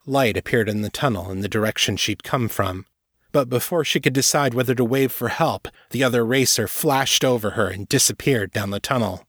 Light 0.04 0.36
appeared 0.36 0.68
in 0.68 0.82
the 0.82 0.90
tunnel 0.90 1.30
in 1.30 1.40
the 1.40 1.48
direction 1.48 1.96
she'd 1.96 2.22
come 2.22 2.48
from. 2.48 2.84
But 3.32 3.48
before 3.48 3.82
she 3.82 3.98
could 3.98 4.12
decide 4.12 4.52
whether 4.52 4.74
to 4.74 4.84
wave 4.84 5.10
for 5.10 5.28
help, 5.28 5.68
the 5.88 6.04
other 6.04 6.22
racer 6.22 6.68
flashed 6.68 7.24
over 7.24 7.52
her 7.52 7.68
and 7.68 7.88
disappeared 7.88 8.52
down 8.52 8.70
the 8.70 8.78
tunnel. 8.78 9.26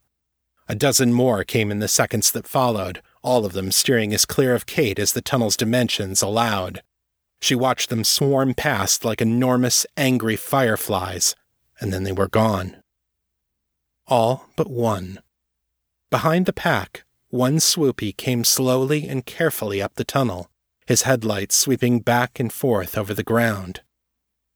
A 0.67 0.75
dozen 0.75 1.13
more 1.13 1.45
came 1.45 1.71
in 1.71 1.79
the 1.79 1.87
seconds 1.87 2.31
that 2.31 2.47
followed, 2.47 3.01
all 3.23 3.45
of 3.45 3.53
them 3.53 3.71
steering 3.71 4.13
as 4.13 4.25
clear 4.25 4.53
of 4.53 4.65
Kate 4.65 4.99
as 4.99 5.13
the 5.13 5.21
tunnel's 5.21 5.57
dimensions 5.57 6.21
allowed. 6.21 6.83
She 7.41 7.55
watched 7.55 7.89
them 7.89 8.03
swarm 8.03 8.53
past 8.53 9.03
like 9.03 9.21
enormous, 9.21 9.85
angry 9.97 10.35
fireflies, 10.35 11.35
and 11.79 11.91
then 11.91 12.03
they 12.03 12.11
were 12.11 12.27
gone. 12.27 12.77
All 14.07 14.47
but 14.55 14.69
one. 14.69 15.19
Behind 16.09 16.45
the 16.45 16.53
pack, 16.53 17.05
one 17.29 17.57
swoopy 17.57 18.15
came 18.15 18.43
slowly 18.43 19.07
and 19.07 19.25
carefully 19.25 19.81
up 19.81 19.95
the 19.95 20.03
tunnel, 20.03 20.49
his 20.85 21.03
headlights 21.03 21.57
sweeping 21.57 21.99
back 21.99 22.39
and 22.39 22.53
forth 22.53 22.97
over 22.97 23.13
the 23.13 23.23
ground. 23.23 23.81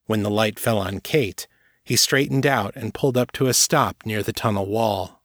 When 0.05 0.23
the 0.23 0.29
light 0.29 0.59
fell 0.59 0.77
on 0.77 0.99
Kate, 0.99 1.47
he 1.83 1.95
straightened 1.95 2.45
out 2.45 2.75
and 2.75 2.93
pulled 2.93 3.17
up 3.17 3.31
to 3.33 3.47
a 3.47 3.53
stop 3.53 4.05
near 4.05 4.21
the 4.21 4.33
tunnel 4.33 4.65
wall. 4.65 5.23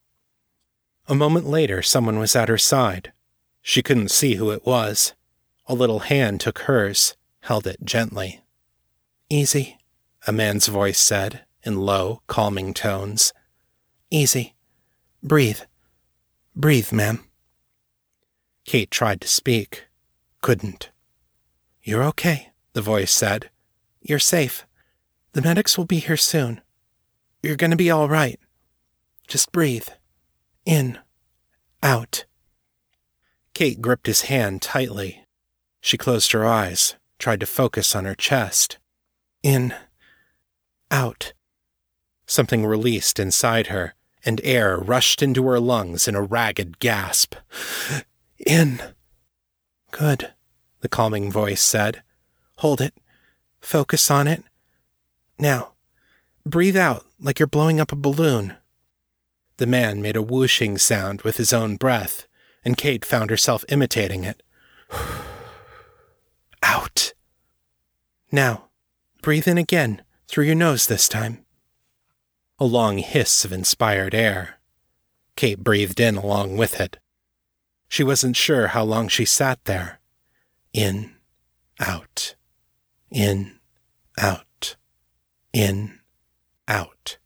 A 1.08 1.14
moment 1.14 1.46
later, 1.46 1.82
someone 1.82 2.18
was 2.18 2.36
at 2.36 2.48
her 2.48 2.58
side. 2.58 3.12
She 3.62 3.82
couldn't 3.82 4.10
see 4.10 4.34
who 4.34 4.50
it 4.50 4.66
was. 4.66 5.14
A 5.66 5.74
little 5.74 6.00
hand 6.00 6.40
took 6.40 6.60
hers, 6.60 7.16
held 7.40 7.66
it 7.66 7.84
gently. 7.84 8.42
Easy, 9.30 9.78
a 10.26 10.32
man's 10.32 10.66
voice 10.66 10.98
said, 10.98 11.44
in 11.62 11.76
low, 11.76 12.22
calming 12.26 12.74
tones. 12.74 13.32
Easy. 14.10 14.54
Breathe. 15.22 15.60
Breathe, 16.56 16.92
ma'am. 16.92 17.24
Kate 18.64 18.90
tried 18.90 19.20
to 19.20 19.28
speak. 19.28 19.86
Couldn't. 20.40 20.90
You're 21.82 22.02
okay, 22.04 22.50
the 22.72 22.82
voice 22.82 23.12
said. 23.12 23.48
You're 24.00 24.18
safe. 24.18 24.66
The 25.32 25.42
medics 25.42 25.78
will 25.78 25.84
be 25.84 25.98
here 25.98 26.16
soon. 26.16 26.60
You're 27.42 27.56
going 27.56 27.70
to 27.70 27.76
be 27.76 27.90
all 27.90 28.08
right. 28.08 28.38
Just 29.26 29.52
breathe. 29.52 29.88
In. 30.66 30.98
Out. 31.82 32.24
Kate 33.54 33.80
gripped 33.80 34.06
his 34.06 34.22
hand 34.22 34.62
tightly. 34.62 35.26
She 35.80 35.98
closed 35.98 36.32
her 36.32 36.44
eyes, 36.44 36.96
tried 37.18 37.40
to 37.40 37.46
focus 37.46 37.94
on 37.94 38.04
her 38.04 38.14
chest. 38.14 38.78
In. 39.42 39.74
Out. 40.90 41.32
Something 42.26 42.64
released 42.64 43.18
inside 43.18 43.66
her, 43.66 43.94
and 44.24 44.40
air 44.44 44.78
rushed 44.78 45.22
into 45.22 45.44
her 45.48 45.60
lungs 45.60 46.06
in 46.06 46.14
a 46.14 46.22
ragged 46.22 46.78
gasp. 46.78 47.34
In. 48.38 48.80
Good, 49.90 50.32
the 50.80 50.88
calming 50.88 51.30
voice 51.30 51.62
said. 51.62 52.02
Hold 52.58 52.80
it. 52.80 52.94
Focus 53.60 54.10
on 54.10 54.26
it. 54.26 54.42
Now, 55.38 55.72
breathe 56.46 56.76
out 56.76 57.04
like 57.20 57.38
you're 57.38 57.46
blowing 57.46 57.80
up 57.80 57.92
a 57.92 57.96
balloon. 57.96 58.56
The 59.58 59.66
man 59.66 60.00
made 60.00 60.16
a 60.16 60.22
whooshing 60.22 60.78
sound 60.78 61.22
with 61.22 61.36
his 61.36 61.52
own 61.52 61.76
breath, 61.76 62.26
and 62.64 62.76
Kate 62.76 63.04
found 63.04 63.30
herself 63.30 63.64
imitating 63.68 64.24
it. 64.24 64.42
Out. 66.62 67.12
Now, 68.30 68.70
breathe 69.20 69.48
in 69.48 69.58
again, 69.58 70.02
through 70.28 70.44
your 70.44 70.54
nose 70.54 70.86
this 70.86 71.08
time. 71.08 71.44
A 72.58 72.64
long 72.64 72.98
hiss 72.98 73.44
of 73.44 73.52
inspired 73.52 74.14
air. 74.14 74.60
Kate 75.36 75.62
breathed 75.62 76.00
in 76.00 76.16
along 76.16 76.56
with 76.56 76.80
it. 76.80 76.98
She 77.88 78.04
wasn't 78.04 78.36
sure 78.36 78.68
how 78.68 78.84
long 78.84 79.08
she 79.08 79.24
sat 79.24 79.64
there. 79.64 80.00
In, 80.72 81.12
out, 81.78 82.34
in, 83.10 83.58
out, 84.16 84.76
in, 85.52 85.98
out. 86.66 87.18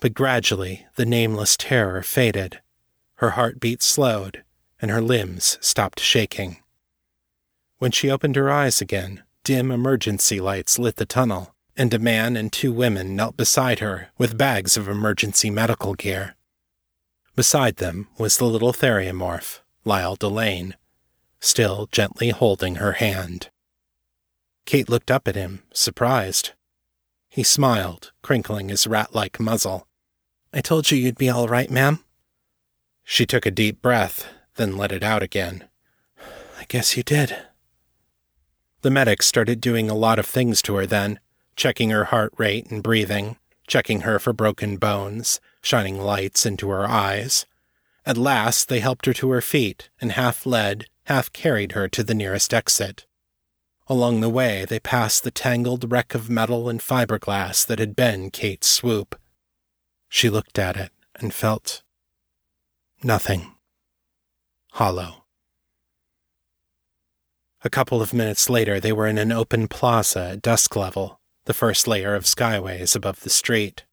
But 0.00 0.14
gradually 0.14 0.86
the 0.96 1.06
nameless 1.06 1.56
terror 1.56 2.02
faded. 2.02 2.60
Her 3.16 3.30
heartbeat 3.30 3.82
slowed, 3.82 4.44
and 4.80 4.90
her 4.90 5.00
limbs 5.00 5.58
stopped 5.60 6.00
shaking. 6.00 6.58
When 7.78 7.90
she 7.90 8.10
opened 8.10 8.36
her 8.36 8.50
eyes 8.50 8.80
again, 8.80 9.22
dim 9.44 9.70
emergency 9.70 10.40
lights 10.40 10.78
lit 10.78 10.96
the 10.96 11.06
tunnel, 11.06 11.54
and 11.76 11.92
a 11.92 11.98
man 11.98 12.36
and 12.36 12.52
two 12.52 12.72
women 12.72 13.16
knelt 13.16 13.36
beside 13.36 13.80
her 13.80 14.08
with 14.16 14.38
bags 14.38 14.76
of 14.76 14.88
emergency 14.88 15.50
medical 15.50 15.94
gear. 15.94 16.36
Beside 17.36 17.76
them 17.76 18.08
was 18.16 18.38
the 18.38 18.44
little 18.44 18.72
theriomorph, 18.72 19.60
Lyle 19.84 20.14
Delane, 20.14 20.76
still 21.40 21.88
gently 21.90 22.30
holding 22.30 22.76
her 22.76 22.92
hand. 22.92 23.50
Kate 24.66 24.88
looked 24.88 25.10
up 25.10 25.26
at 25.26 25.34
him, 25.34 25.62
surprised. 25.72 26.52
He 27.28 27.42
smiled, 27.42 28.12
crinkling 28.22 28.68
his 28.68 28.86
rat 28.86 29.14
like 29.14 29.40
muzzle. 29.40 29.88
I 30.52 30.60
told 30.60 30.90
you 30.90 30.96
you'd 30.98 31.18
be 31.18 31.28
all 31.28 31.48
right, 31.48 31.70
ma'am. 31.70 32.03
She 33.04 33.26
took 33.26 33.44
a 33.46 33.50
deep 33.50 33.82
breath, 33.82 34.26
then 34.56 34.76
let 34.76 34.90
it 34.90 35.02
out 35.02 35.22
again. 35.22 35.68
I 36.58 36.64
guess 36.66 36.96
you 36.96 37.02
did. 37.02 37.36
The 38.80 38.90
medic 38.90 39.22
started 39.22 39.60
doing 39.60 39.88
a 39.88 39.94
lot 39.94 40.18
of 40.18 40.26
things 40.26 40.62
to 40.62 40.74
her 40.76 40.86
then, 40.86 41.20
checking 41.54 41.90
her 41.90 42.04
heart 42.04 42.32
rate 42.38 42.70
and 42.70 42.82
breathing, 42.82 43.36
checking 43.66 44.00
her 44.00 44.18
for 44.18 44.32
broken 44.32 44.76
bones, 44.78 45.40
shining 45.62 46.00
lights 46.00 46.44
into 46.44 46.68
her 46.70 46.88
eyes. 46.88 47.46
At 48.06 48.18
last, 48.18 48.68
they 48.68 48.80
helped 48.80 49.06
her 49.06 49.12
to 49.14 49.30
her 49.30 49.40
feet 49.40 49.90
and 50.00 50.12
half 50.12 50.44
led, 50.44 50.86
half 51.04 51.32
carried 51.32 51.72
her 51.72 51.88
to 51.88 52.02
the 52.02 52.14
nearest 52.14 52.52
exit. 52.52 53.06
Along 53.86 54.20
the 54.20 54.30
way, 54.30 54.64
they 54.64 54.80
passed 54.80 55.24
the 55.24 55.30
tangled 55.30 55.92
wreck 55.92 56.14
of 56.14 56.30
metal 56.30 56.68
and 56.70 56.80
fiberglass 56.80 57.66
that 57.66 57.78
had 57.78 57.94
been 57.94 58.30
Kate's 58.30 58.66
swoop. 58.66 59.14
She 60.08 60.30
looked 60.30 60.58
at 60.58 60.76
it 60.76 60.90
and 61.16 61.34
felt 61.34 61.83
nothing. 63.04 63.52
Hollow. 64.72 65.24
A 67.62 67.70
couple 67.70 68.02
of 68.02 68.14
minutes 68.14 68.50
later, 68.50 68.80
they 68.80 68.92
were 68.92 69.06
in 69.06 69.18
an 69.18 69.30
open 69.30 69.68
plaza 69.68 70.30
at 70.32 70.42
dusk 70.42 70.74
level, 70.74 71.20
the 71.44 71.54
first 71.54 71.86
layer 71.86 72.14
of 72.14 72.24
skyways 72.24 72.96
above 72.96 73.20
the 73.20 73.30
street. 73.30 73.84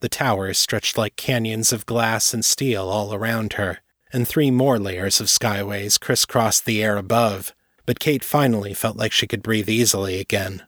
The 0.00 0.08
towers 0.08 0.58
stretched 0.58 0.96
like 0.96 1.16
canyons 1.16 1.72
of 1.72 1.86
glass 1.86 2.32
and 2.32 2.44
steel 2.44 2.88
all 2.88 3.14
around 3.14 3.54
her, 3.54 3.80
and 4.12 4.26
three 4.26 4.50
more 4.50 4.78
layers 4.78 5.20
of 5.20 5.26
skyways 5.26 6.00
crisscrossed 6.00 6.64
the 6.64 6.82
air 6.82 6.96
above, 6.96 7.54
but 7.86 8.00
Kate 8.00 8.24
finally 8.24 8.74
felt 8.74 8.96
like 8.96 9.12
she 9.12 9.26
could 9.26 9.42
breathe 9.42 9.68
easily 9.68 10.20
again. 10.20 10.62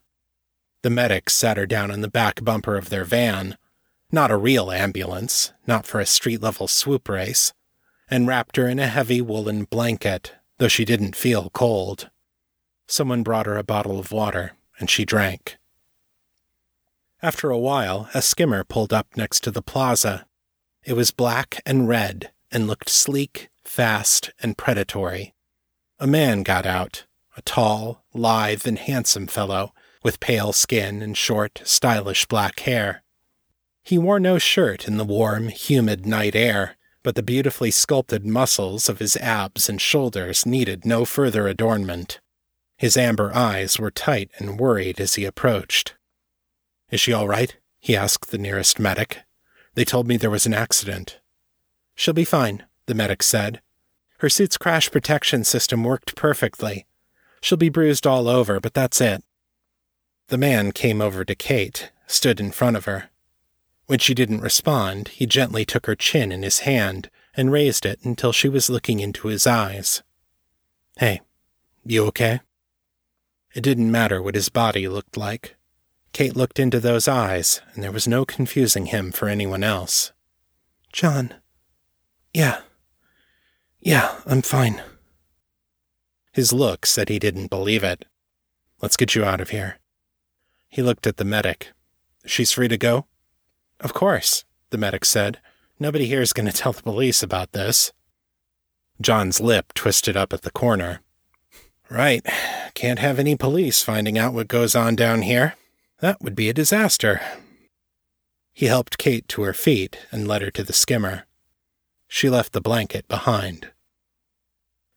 The 0.82 0.90
medics 0.90 1.34
sat 1.34 1.56
her 1.56 1.66
down 1.66 1.90
in 1.90 2.00
the 2.00 2.08
back 2.08 2.42
bumper 2.44 2.76
of 2.76 2.90
their 2.90 3.04
van, 3.04 3.56
not 4.12 4.30
a 4.30 4.36
real 4.36 4.70
ambulance, 4.70 5.52
not 5.66 5.86
for 5.86 6.00
a 6.00 6.06
street 6.06 6.42
level 6.42 6.66
swoop 6.66 7.08
race, 7.08 7.52
and 8.10 8.26
wrapped 8.26 8.56
her 8.56 8.68
in 8.68 8.78
a 8.78 8.88
heavy 8.88 9.20
woolen 9.20 9.64
blanket, 9.64 10.34
though 10.58 10.68
she 10.68 10.84
didn't 10.84 11.16
feel 11.16 11.48
cold. 11.50 12.10
Someone 12.86 13.22
brought 13.22 13.46
her 13.46 13.56
a 13.56 13.62
bottle 13.62 14.00
of 14.00 14.12
water, 14.12 14.52
and 14.78 14.90
she 14.90 15.04
drank. 15.04 15.56
After 17.22 17.50
a 17.50 17.58
while, 17.58 18.08
a 18.12 18.20
skimmer 18.20 18.64
pulled 18.64 18.92
up 18.92 19.16
next 19.16 19.40
to 19.44 19.50
the 19.50 19.62
plaza. 19.62 20.26
It 20.84 20.94
was 20.94 21.10
black 21.12 21.60
and 21.64 21.86
red 21.86 22.32
and 22.50 22.66
looked 22.66 22.88
sleek, 22.88 23.48
fast, 23.62 24.32
and 24.42 24.58
predatory. 24.58 25.34
A 25.98 26.06
man 26.06 26.42
got 26.42 26.66
out, 26.66 27.04
a 27.36 27.42
tall, 27.42 28.04
lithe, 28.12 28.66
and 28.66 28.78
handsome 28.78 29.26
fellow, 29.26 29.72
with 30.02 30.18
pale 30.18 30.52
skin 30.52 31.02
and 31.02 31.16
short, 31.16 31.60
stylish 31.64 32.26
black 32.26 32.60
hair. 32.60 33.02
He 33.82 33.98
wore 33.98 34.18
no 34.18 34.38
shirt 34.38 34.88
in 34.88 34.96
the 34.96 35.04
warm, 35.04 35.48
humid 35.48 36.06
night 36.06 36.34
air, 36.34 36.76
but 37.02 37.14
the 37.14 37.22
beautifully 37.22 37.70
sculpted 37.70 38.26
muscles 38.26 38.88
of 38.88 38.98
his 38.98 39.16
abs 39.16 39.68
and 39.68 39.80
shoulders 39.80 40.44
needed 40.44 40.84
no 40.84 41.04
further 41.04 41.48
adornment. 41.48 42.20
His 42.76 42.96
amber 42.96 43.34
eyes 43.34 43.78
were 43.78 43.90
tight 43.90 44.30
and 44.38 44.58
worried 44.58 45.00
as 45.00 45.14
he 45.14 45.24
approached. 45.24 45.94
Is 46.90 47.00
she 47.00 47.12
all 47.12 47.28
right? 47.28 47.56
he 47.78 47.96
asked 47.96 48.30
the 48.30 48.38
nearest 48.38 48.78
medic. 48.78 49.20
They 49.74 49.84
told 49.84 50.06
me 50.06 50.16
there 50.16 50.30
was 50.30 50.46
an 50.46 50.54
accident. 50.54 51.20
She'll 51.94 52.14
be 52.14 52.24
fine, 52.24 52.64
the 52.86 52.94
medic 52.94 53.22
said. 53.22 53.60
Her 54.18 54.28
suit's 54.28 54.58
crash 54.58 54.90
protection 54.90 55.44
system 55.44 55.84
worked 55.84 56.16
perfectly. 56.16 56.86
She'll 57.40 57.58
be 57.58 57.68
bruised 57.68 58.06
all 58.06 58.28
over, 58.28 58.60
but 58.60 58.74
that's 58.74 59.00
it. 59.00 59.22
The 60.28 60.38
man 60.38 60.72
came 60.72 61.00
over 61.00 61.24
to 61.24 61.34
Kate, 61.34 61.90
stood 62.06 62.40
in 62.40 62.50
front 62.50 62.76
of 62.76 62.84
her. 62.84 63.09
When 63.90 63.98
she 63.98 64.14
didn't 64.14 64.40
respond, 64.40 65.08
he 65.08 65.26
gently 65.26 65.64
took 65.64 65.86
her 65.86 65.96
chin 65.96 66.30
in 66.30 66.44
his 66.44 66.60
hand 66.60 67.10
and 67.36 67.50
raised 67.50 67.84
it 67.84 67.98
until 68.04 68.30
she 68.30 68.48
was 68.48 68.70
looking 68.70 69.00
into 69.00 69.26
his 69.26 69.48
eyes. 69.48 70.04
Hey, 70.98 71.22
you 71.84 72.06
okay? 72.06 72.38
It 73.52 73.64
didn't 73.64 73.90
matter 73.90 74.22
what 74.22 74.36
his 74.36 74.48
body 74.48 74.86
looked 74.86 75.16
like. 75.16 75.56
Kate 76.12 76.36
looked 76.36 76.60
into 76.60 76.78
those 76.78 77.08
eyes, 77.08 77.62
and 77.74 77.82
there 77.82 77.90
was 77.90 78.06
no 78.06 78.24
confusing 78.24 78.86
him 78.86 79.10
for 79.10 79.28
anyone 79.28 79.64
else. 79.64 80.12
John. 80.92 81.34
Yeah. 82.32 82.60
Yeah, 83.80 84.20
I'm 84.24 84.42
fine. 84.42 84.82
His 86.30 86.52
look 86.52 86.86
said 86.86 87.08
he 87.08 87.18
didn't 87.18 87.50
believe 87.50 87.82
it. 87.82 88.04
Let's 88.80 88.96
get 88.96 89.16
you 89.16 89.24
out 89.24 89.40
of 89.40 89.50
here. 89.50 89.80
He 90.68 90.80
looked 90.80 91.08
at 91.08 91.16
the 91.16 91.24
medic. 91.24 91.72
She's 92.24 92.52
free 92.52 92.68
to 92.68 92.78
go? 92.78 93.06
Of 93.80 93.94
course, 93.94 94.44
the 94.70 94.78
medic 94.78 95.04
said. 95.04 95.38
Nobody 95.78 96.06
here 96.06 96.20
is 96.20 96.34
going 96.34 96.46
to 96.46 96.52
tell 96.52 96.72
the 96.72 96.82
police 96.82 97.22
about 97.22 97.52
this. 97.52 97.92
John's 99.00 99.40
lip 99.40 99.72
twisted 99.74 100.16
up 100.16 100.32
at 100.32 100.42
the 100.42 100.50
corner. 100.50 101.00
Right. 101.88 102.24
Can't 102.74 102.98
have 102.98 103.18
any 103.18 103.34
police 103.34 103.82
finding 103.82 104.18
out 104.18 104.34
what 104.34 104.46
goes 104.46 104.74
on 104.74 104.94
down 104.94 105.22
here. 105.22 105.54
That 106.00 106.20
would 106.20 106.36
be 106.36 106.48
a 106.48 106.54
disaster. 106.54 107.20
He 108.52 108.66
helped 108.66 108.98
Kate 108.98 109.26
to 109.28 109.42
her 109.42 109.54
feet 109.54 109.98
and 110.12 110.28
led 110.28 110.42
her 110.42 110.50
to 110.50 110.62
the 110.62 110.72
skimmer. 110.72 111.24
She 112.06 112.28
left 112.28 112.52
the 112.52 112.60
blanket 112.60 113.08
behind. 113.08 113.70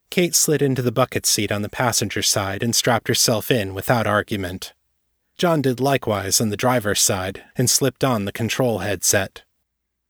Kate 0.09 0.35
slid 0.35 0.61
into 0.61 0.81
the 0.81 0.91
bucket 0.91 1.25
seat 1.25 1.51
on 1.51 1.61
the 1.61 1.69
passenger 1.69 2.21
side 2.21 2.61
and 2.61 2.75
strapped 2.75 3.07
herself 3.07 3.49
in 3.49 3.73
without 3.73 4.05
argument. 4.05 4.73
John 5.37 5.61
did 5.61 5.79
likewise 5.79 6.39
on 6.39 6.49
the 6.49 6.57
driver's 6.57 7.01
side 7.01 7.43
and 7.55 7.69
slipped 7.69 8.03
on 8.03 8.25
the 8.25 8.31
control 8.31 8.79
headset. 8.79 9.43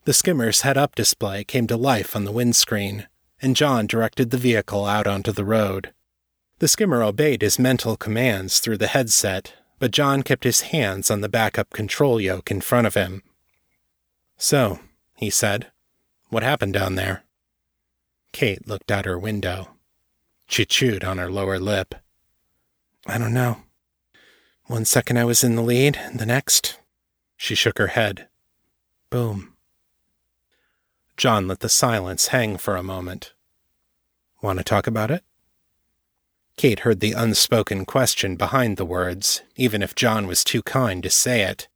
The 0.06 0.14
skimmer's 0.14 0.62
head 0.62 0.78
up 0.78 0.96
display 0.96 1.44
came 1.44 1.66
to 1.68 1.78
life 1.78 2.16
on 2.16 2.26
the 2.26 2.32
windscreen, 2.32 3.08
and 3.42 3.56
John 3.56 3.88
directed 3.88 4.30
the 4.32 4.38
vehicle 4.38 4.86
out 4.86 5.08
onto 5.08 5.32
the 5.32 5.46
road. 5.46 5.94
The 6.60 6.68
skimmer 6.68 7.02
obeyed 7.04 7.42
his 7.42 7.58
mental 7.58 7.96
commands 7.96 8.60
through 8.60 8.78
the 8.78 8.88
headset, 8.88 9.54
but 9.80 9.92
John 9.92 10.24
kept 10.24 10.44
his 10.44 10.62
hands 10.62 11.10
on 11.10 11.22
the 11.22 11.30
backup 11.30 11.72
control 11.72 12.20
yoke 12.20 12.52
in 12.52 12.62
front 12.62 12.88
of 12.88 12.94
him. 12.94 13.24
So, 14.38 14.80
he 15.16 15.30
said, 15.30 15.68
what 16.30 16.44
happened 16.44 16.74
down 16.74 16.96
there? 16.96 17.24
Kate 18.32 18.68
looked 18.68 18.92
out 18.92 19.06
her 19.06 19.20
window. 19.20 19.76
She 20.48 20.66
chewed 20.66 21.04
on 21.04 21.18
her 21.18 21.32
lower 21.32 21.60
lip. 21.60 21.96
I 23.06 23.18
don't 23.18 23.34
know. 23.34 23.58
One 24.74 24.86
second 24.86 25.18
I 25.18 25.24
was 25.24 25.44
in 25.44 25.56
the 25.56 25.62
lead, 25.62 25.98
and 25.98 26.20
the 26.20 26.26
next, 26.26 26.80
she 27.38 27.54
shook 27.54 27.78
her 27.78 27.90
head. 27.94 28.28
Boom. 29.12 29.54
John 31.16 31.48
let 31.48 31.60
the 31.60 31.70
silence 31.70 32.30
hang 32.30 32.58
for 32.58 32.76
a 32.76 32.82
moment. 32.82 33.34
Want 34.42 34.58
to 34.58 34.64
talk 34.64 34.88
about 34.88 35.12
it? 35.12 35.24
Kate 36.58 36.80
heard 36.80 37.02
the 37.02 37.12
unspoken 37.12 37.86
question 37.86 38.36
behind 38.36 38.78
the 38.78 38.84
words, 38.84 39.44
even 39.56 39.84
if 39.84 39.94
John 39.94 40.26
was 40.26 40.44
too 40.44 40.64
kind 40.64 41.04
to 41.04 41.10
say 41.12 41.44
it. 41.44 41.68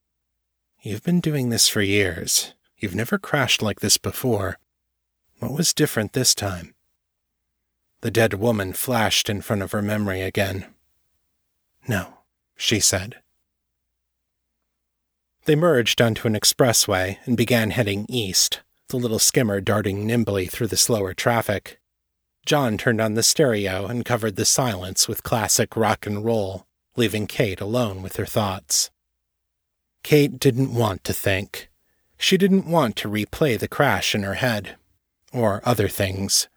You've 0.82 1.04
been 1.04 1.20
doing 1.20 1.50
this 1.50 1.68
for 1.68 1.84
years. 1.84 2.56
You've 2.80 2.96
never 2.96 3.20
crashed 3.20 3.62
like 3.62 3.80
this 3.80 4.00
before. 4.00 4.58
What 5.38 5.54
was 5.54 5.72
different 5.72 6.14
this 6.14 6.34
time? 6.34 6.74
The 8.02 8.10
dead 8.10 8.34
woman 8.34 8.74
flashed 8.74 9.30
in 9.30 9.42
front 9.42 9.62
of 9.62 9.72
her 9.72 9.84
memory 9.84 10.24
again. 10.24 10.66
No 11.88 12.17
she 12.58 12.80
said. 12.80 13.18
They 15.46 15.56
merged 15.56 16.02
onto 16.02 16.28
an 16.28 16.34
expressway 16.34 17.20
and 17.26 17.38
began 17.38 17.72
heading 17.72 18.06
east, 18.10 18.62
the 18.90 18.98
little 18.98 19.20
skimmer 19.20 19.62
darting 19.62 20.06
nimbly 20.06 20.48
through 20.48 20.68
the 20.68 20.76
slower 20.76 21.14
traffic. 21.14 21.80
John 22.46 22.78
turned 22.78 23.00
on 23.00 23.14
the 23.14 23.24
stereo 23.24 23.86
and 23.86 24.04
covered 24.04 24.36
the 24.36 24.46
silence 24.46 25.08
with 25.08 25.24
classic 25.24 25.78
rock 25.78 26.06
and 26.06 26.26
roll, 26.26 26.66
leaving 26.98 27.28
Kate 27.28 27.62
alone 27.62 28.02
with 28.02 28.18
her 28.18 28.26
thoughts. 28.26 28.90
Kate 30.04 30.40
didn't 30.40 30.74
want 30.74 31.04
to 31.06 31.14
think. 31.14 31.70
She 32.18 32.38
didn't 32.38 32.66
want 32.66 32.96
to 32.98 33.10
replay 33.10 33.58
the 33.60 33.68
crash 33.68 34.16
in 34.16 34.24
her 34.24 34.36
head. 34.36 34.76
Or 35.32 35.62
other 35.66 35.88
things. 35.88 36.48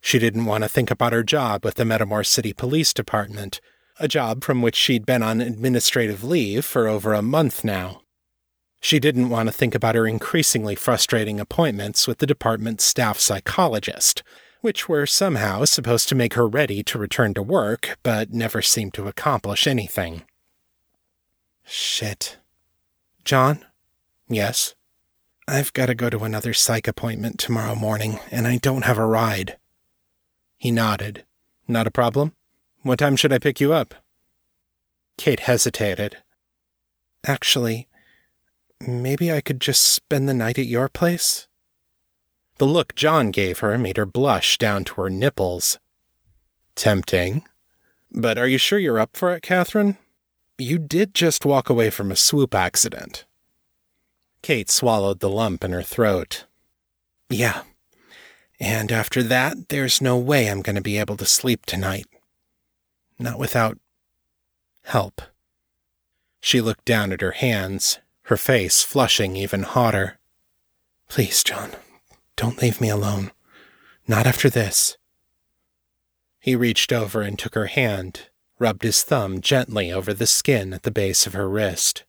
She 0.00 0.18
didn't 0.18 0.44
want 0.44 0.64
to 0.64 0.68
think 0.68 0.90
about 0.90 1.12
her 1.12 1.22
job 1.22 1.64
with 1.64 1.74
the 1.74 1.84
Metamor 1.84 2.26
City 2.26 2.52
Police 2.52 2.92
Department 2.92 3.60
a 4.02 4.08
job 4.08 4.42
from 4.42 4.60
which 4.60 4.74
she'd 4.74 5.06
been 5.06 5.22
on 5.22 5.40
administrative 5.40 6.24
leave 6.24 6.64
for 6.64 6.88
over 6.88 7.14
a 7.14 7.22
month 7.22 7.62
now. 7.62 8.02
She 8.80 8.98
didn't 8.98 9.30
want 9.30 9.48
to 9.48 9.52
think 9.52 9.76
about 9.76 9.94
her 9.94 10.08
increasingly 10.08 10.74
frustrating 10.74 11.38
appointments 11.38 12.08
with 12.08 12.18
the 12.18 12.26
department's 12.26 12.82
staff 12.82 13.20
psychologist, 13.20 14.24
which 14.60 14.88
were 14.88 15.06
somehow 15.06 15.64
supposed 15.64 16.08
to 16.08 16.16
make 16.16 16.34
her 16.34 16.48
ready 16.48 16.82
to 16.82 16.98
return 16.98 17.32
to 17.34 17.42
work, 17.44 17.96
but 18.02 18.32
never 18.32 18.60
seemed 18.60 18.92
to 18.94 19.06
accomplish 19.06 19.68
anything. 19.68 20.24
Shit. 21.64 22.38
John? 23.24 23.64
Yes. 24.28 24.74
I've 25.46 25.72
got 25.72 25.86
to 25.86 25.94
go 25.94 26.10
to 26.10 26.24
another 26.24 26.54
psych 26.54 26.88
appointment 26.88 27.38
tomorrow 27.38 27.76
morning, 27.76 28.18
and 28.32 28.48
I 28.48 28.56
don't 28.56 28.84
have 28.84 28.98
a 28.98 29.06
ride. 29.06 29.58
He 30.56 30.72
nodded. 30.72 31.24
Not 31.68 31.86
a 31.86 31.92
problem? 31.92 32.34
What 32.82 32.98
time 32.98 33.14
should 33.14 33.32
I 33.32 33.38
pick 33.38 33.60
you 33.60 33.72
up? 33.72 33.94
Kate 35.16 35.40
hesitated. 35.40 36.16
Actually, 37.24 37.86
maybe 38.80 39.30
I 39.30 39.40
could 39.40 39.60
just 39.60 39.84
spend 39.84 40.28
the 40.28 40.34
night 40.34 40.58
at 40.58 40.66
your 40.66 40.88
place? 40.88 41.46
The 42.58 42.66
look 42.66 42.96
John 42.96 43.30
gave 43.30 43.60
her 43.60 43.78
made 43.78 43.98
her 43.98 44.06
blush 44.06 44.58
down 44.58 44.82
to 44.84 44.94
her 45.02 45.10
nipples. 45.10 45.78
Tempting. 46.74 47.44
But 48.10 48.36
are 48.36 48.48
you 48.48 48.58
sure 48.58 48.80
you're 48.80 48.98
up 48.98 49.16
for 49.16 49.32
it, 49.32 49.42
Catherine? 49.42 49.96
You 50.58 50.78
did 50.78 51.14
just 51.14 51.46
walk 51.46 51.70
away 51.70 51.88
from 51.88 52.10
a 52.10 52.16
swoop 52.16 52.52
accident. 52.52 53.26
Kate 54.42 54.68
swallowed 54.68 55.20
the 55.20 55.30
lump 55.30 55.62
in 55.62 55.70
her 55.70 55.82
throat. 55.82 56.46
Yeah. 57.30 57.62
And 58.58 58.90
after 58.90 59.22
that, 59.22 59.68
there's 59.68 60.02
no 60.02 60.18
way 60.18 60.48
I'm 60.48 60.62
going 60.62 60.76
to 60.76 60.82
be 60.82 60.98
able 60.98 61.16
to 61.18 61.26
sleep 61.26 61.64
tonight 61.64 62.06
not 63.22 63.38
without 63.38 63.78
help. 64.84 65.22
She 66.40 66.60
looked 66.60 66.84
down 66.84 67.12
at 67.12 67.20
her 67.20 67.32
hands, 67.32 67.98
her 68.24 68.36
face 68.36 68.82
flushing 68.82 69.36
even 69.36 69.62
hotter. 69.62 70.18
Please, 71.08 71.44
John, 71.44 71.70
don't 72.36 72.60
leave 72.60 72.80
me 72.80 72.88
alone. 72.88 73.30
Not 74.08 74.26
after 74.26 74.50
this. 74.50 74.96
He 76.40 76.56
reached 76.56 76.92
over 76.92 77.22
and 77.22 77.38
took 77.38 77.54
her 77.54 77.66
hand, 77.66 78.28
rubbed 78.58 78.82
his 78.82 79.04
thumb 79.04 79.40
gently 79.40 79.92
over 79.92 80.12
the 80.12 80.26
skin 80.26 80.72
at 80.72 80.82
the 80.82 80.90
base 80.90 81.26
of 81.26 81.34
her 81.34 81.48
wrist. 81.48 82.04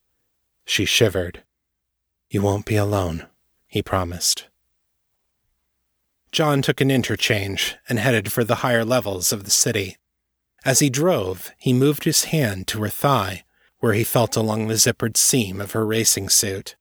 She 0.65 0.85
shivered. 0.85 1.43
You 2.29 2.41
won't 2.41 2.65
be 2.65 2.75
alone, 2.75 3.27
he 3.67 3.83
promised. 3.83 4.47
John 6.31 6.63
took 6.63 6.81
an 6.81 6.89
interchange 6.89 7.75
and 7.87 7.99
headed 7.99 8.31
for 8.31 8.43
the 8.43 8.55
higher 8.55 8.83
levels 8.83 9.31
of 9.31 9.43
the 9.43 9.51
city. 9.51 9.97
As 10.65 10.79
he 10.79 10.89
drove, 10.89 11.51
he 11.57 11.73
moved 11.73 12.05
his 12.05 12.25
hand 12.25 12.67
to 12.67 12.81
her 12.83 12.89
thigh, 12.89 13.43
where 13.79 13.93
he 13.93 14.03
felt 14.03 14.37
along 14.37 14.67
the 14.67 14.75
zippered 14.75 15.17
seam 15.17 15.59
of 15.59 15.73
her 15.73 15.85
racing 15.85 16.29
suit. 16.29 16.75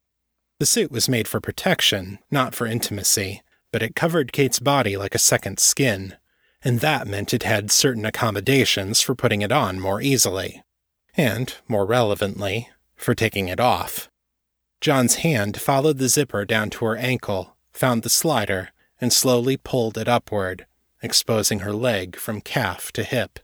The 0.60 0.66
suit 0.66 0.92
was 0.92 1.08
made 1.08 1.26
for 1.26 1.40
protection, 1.40 2.20
not 2.30 2.54
for 2.54 2.66
intimacy, 2.66 3.42
but 3.72 3.82
it 3.82 3.96
covered 3.96 4.32
Kate's 4.32 4.60
body 4.60 4.96
like 4.96 5.14
a 5.14 5.18
second 5.18 5.58
skin, 5.58 6.14
and 6.62 6.78
that 6.78 7.08
meant 7.08 7.34
it 7.34 7.42
had 7.42 7.72
certain 7.72 8.04
accommodations 8.04 9.00
for 9.00 9.16
putting 9.16 9.42
it 9.42 9.50
on 9.50 9.80
more 9.80 10.00
easily. 10.00 10.62
And, 11.16 11.52
more 11.66 11.84
relevantly, 11.84 12.68
for 12.94 13.14
taking 13.14 13.48
it 13.48 13.58
off. 13.58 14.08
John's 14.80 15.16
hand 15.16 15.60
followed 15.60 15.98
the 15.98 16.08
zipper 16.08 16.44
down 16.44 16.70
to 16.70 16.84
her 16.84 16.96
ankle, 16.96 17.56
found 17.72 18.02
the 18.02 18.08
slider, 18.08 18.70
and 19.00 19.12
slowly 19.12 19.56
pulled 19.56 19.98
it 19.98 20.08
upward, 20.08 20.66
exposing 21.02 21.60
her 21.60 21.72
leg 21.72 22.14
from 22.16 22.40
calf 22.40 22.92
to 22.92 23.02
hip. 23.02 23.40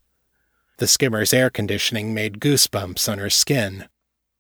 The 0.79 0.87
skimmer's 0.87 1.35
air 1.35 1.51
conditioning 1.51 2.15
made 2.15 2.41
goosebumps 2.41 3.11
on 3.11 3.19
her 3.19 3.31
skin. 3.31 3.89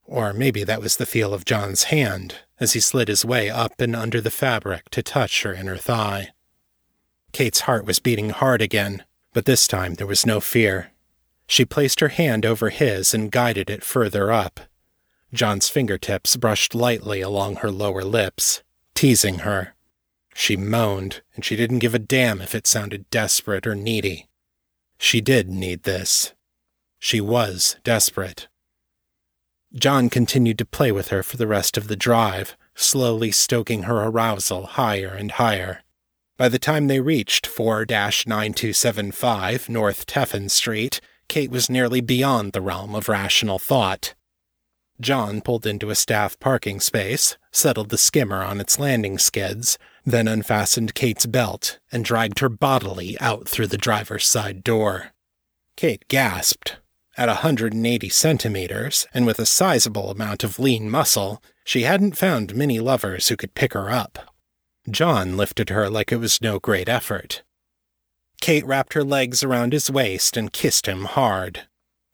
Or 0.04 0.32
maybe 0.32 0.64
that 0.64 0.80
was 0.80 0.96
the 0.96 1.06
feel 1.06 1.34
of 1.34 1.44
John's 1.44 1.84
hand, 1.84 2.36
as 2.60 2.72
he 2.72 2.80
slid 2.80 3.08
his 3.08 3.24
way 3.24 3.50
up 3.50 3.80
and 3.80 3.94
under 3.94 4.20
the 4.20 4.30
fabric 4.30 4.88
to 4.90 5.02
touch 5.02 5.42
her 5.42 5.52
inner 5.52 5.76
thigh. 5.76 6.30
Kate's 7.32 7.62
heart 7.62 7.84
was 7.84 7.98
beating 7.98 8.30
hard 8.30 8.62
again, 8.62 9.04
but 9.32 9.44
this 9.46 9.66
time 9.66 9.94
there 9.94 10.06
was 10.06 10.24
no 10.24 10.40
fear. 10.40 10.92
She 11.48 11.64
placed 11.64 12.00
her 12.00 12.08
hand 12.08 12.46
over 12.46 12.70
his 12.70 13.12
and 13.12 13.32
guided 13.32 13.68
it 13.68 13.82
further 13.82 14.30
up. 14.30 14.60
John's 15.32 15.68
fingertips 15.68 16.36
brushed 16.36 16.74
lightly 16.74 17.20
along 17.20 17.56
her 17.56 17.70
lower 17.70 18.04
lips, 18.04 18.62
teasing 18.94 19.40
her. 19.40 19.74
She 20.34 20.56
moaned, 20.56 21.20
and 21.34 21.44
she 21.44 21.56
didn't 21.56 21.80
give 21.80 21.94
a 21.94 21.98
damn 21.98 22.40
if 22.40 22.54
it 22.54 22.66
sounded 22.66 23.10
desperate 23.10 23.66
or 23.66 23.74
needy. 23.74 24.27
She 24.98 25.20
did 25.20 25.48
need 25.48 25.84
this. 25.84 26.34
She 26.98 27.20
was 27.20 27.76
desperate. 27.84 28.48
John 29.74 30.10
continued 30.10 30.58
to 30.58 30.64
play 30.64 30.90
with 30.90 31.08
her 31.08 31.22
for 31.22 31.36
the 31.36 31.46
rest 31.46 31.76
of 31.76 31.88
the 31.88 31.96
drive, 31.96 32.56
slowly 32.74 33.30
stoking 33.30 33.84
her 33.84 34.02
arousal 34.02 34.66
higher 34.66 35.08
and 35.08 35.32
higher. 35.32 35.82
By 36.36 36.48
the 36.48 36.58
time 36.58 36.86
they 36.86 37.00
reached 37.00 37.46
4 37.46 37.84
9275 37.88 39.68
North 39.68 40.06
Teffin 40.06 40.50
Street, 40.50 41.00
Kate 41.28 41.50
was 41.50 41.68
nearly 41.68 42.00
beyond 42.00 42.52
the 42.52 42.62
realm 42.62 42.94
of 42.94 43.08
rational 43.08 43.58
thought. 43.58 44.14
John 45.00 45.42
pulled 45.42 45.66
into 45.66 45.90
a 45.90 45.94
staff 45.94 46.38
parking 46.40 46.80
space, 46.80 47.36
settled 47.52 47.90
the 47.90 47.98
skimmer 47.98 48.42
on 48.42 48.60
its 48.60 48.78
landing 48.78 49.18
skids, 49.18 49.78
then 50.10 50.28
unfastened 50.28 50.94
Kate's 50.94 51.26
belt 51.26 51.78
and 51.92 52.04
dragged 52.04 52.38
her 52.38 52.48
bodily 52.48 53.18
out 53.20 53.48
through 53.48 53.66
the 53.66 53.76
driver's 53.76 54.26
side 54.26 54.64
door. 54.64 55.12
Kate 55.76 56.06
gasped. 56.08 56.78
At 57.16 57.28
a 57.28 57.42
180 57.42 58.08
centimeters, 58.08 59.06
and 59.12 59.26
with 59.26 59.40
a 59.40 59.46
sizable 59.46 60.10
amount 60.10 60.44
of 60.44 60.58
lean 60.58 60.88
muscle, 60.88 61.42
she 61.64 61.82
hadn't 61.82 62.16
found 62.16 62.54
many 62.54 62.78
lovers 62.78 63.28
who 63.28 63.36
could 63.36 63.54
pick 63.54 63.72
her 63.74 63.90
up. 63.90 64.34
John 64.88 65.36
lifted 65.36 65.68
her 65.70 65.90
like 65.90 66.12
it 66.12 66.18
was 66.18 66.40
no 66.40 66.58
great 66.58 66.88
effort. 66.88 67.42
Kate 68.40 68.64
wrapped 68.64 68.94
her 68.94 69.04
legs 69.04 69.42
around 69.42 69.72
his 69.72 69.90
waist 69.90 70.36
and 70.36 70.52
kissed 70.52 70.86
him 70.86 71.04
hard. 71.04 71.62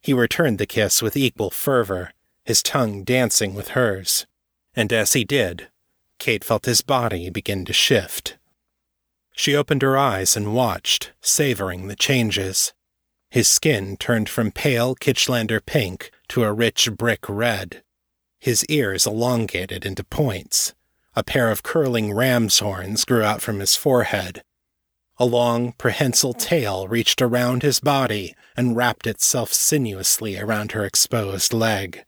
He 0.01 0.13
returned 0.13 0.59
the 0.59 0.67
kiss 0.67 1.03
with 1.03 1.17
equal 1.17 1.51
fervor, 1.51 2.13
his 2.45 2.63
tongue 2.63 3.05
dancing 3.05 3.55
with 3.55 3.69
hers. 3.69 4.27
And 4.75 4.93
as 4.93 5.13
he 5.13 5.25
did, 5.25 5.69
Kate 6.25 6.43
felt 6.43 6.65
his 6.65 6.81
body 6.81 7.29
begin 7.29 7.67
to 7.67 7.75
shift. 7.75 8.39
She 9.33 9.55
opened 9.55 9.83
her 9.83 9.99
eyes 9.99 10.39
and 10.39 10.55
watched, 10.55 11.13
savoring 11.21 11.87
the 11.87 11.95
changes. 11.95 12.73
His 13.29 13.47
skin 13.47 13.99
turned 13.99 14.31
from 14.31 14.51
pale 14.51 14.95
Kitchlander 14.95 15.61
pink 15.61 16.11
to 16.29 16.45
a 16.45 16.53
rich 16.55 16.91
brick 16.93 17.29
red. 17.29 17.83
His 18.39 18.65
ears 18.71 19.07
elongated 19.07 19.85
into 19.85 20.03
points. 20.03 20.73
A 21.15 21.23
pair 21.23 21.51
of 21.51 21.63
curling 21.63 22.15
ram's 22.15 22.59
horns 22.61 23.05
grew 23.05 23.23
out 23.23 23.43
from 23.43 23.61
his 23.61 23.77
forehead, 23.77 24.43
a 25.19 25.27
long, 25.27 25.73
prehensile 25.73 26.33
tail 26.33 26.89
reached 26.89 27.21
around 27.21 27.63
his 27.63 27.81
body 27.81 28.35
and 28.57 28.75
wrapped 28.75 29.07
itself 29.07 29.53
sinuously 29.53 30.39
around 30.39 30.73
her 30.73 30.87
exposed 30.87 31.53
leg. 31.53 32.07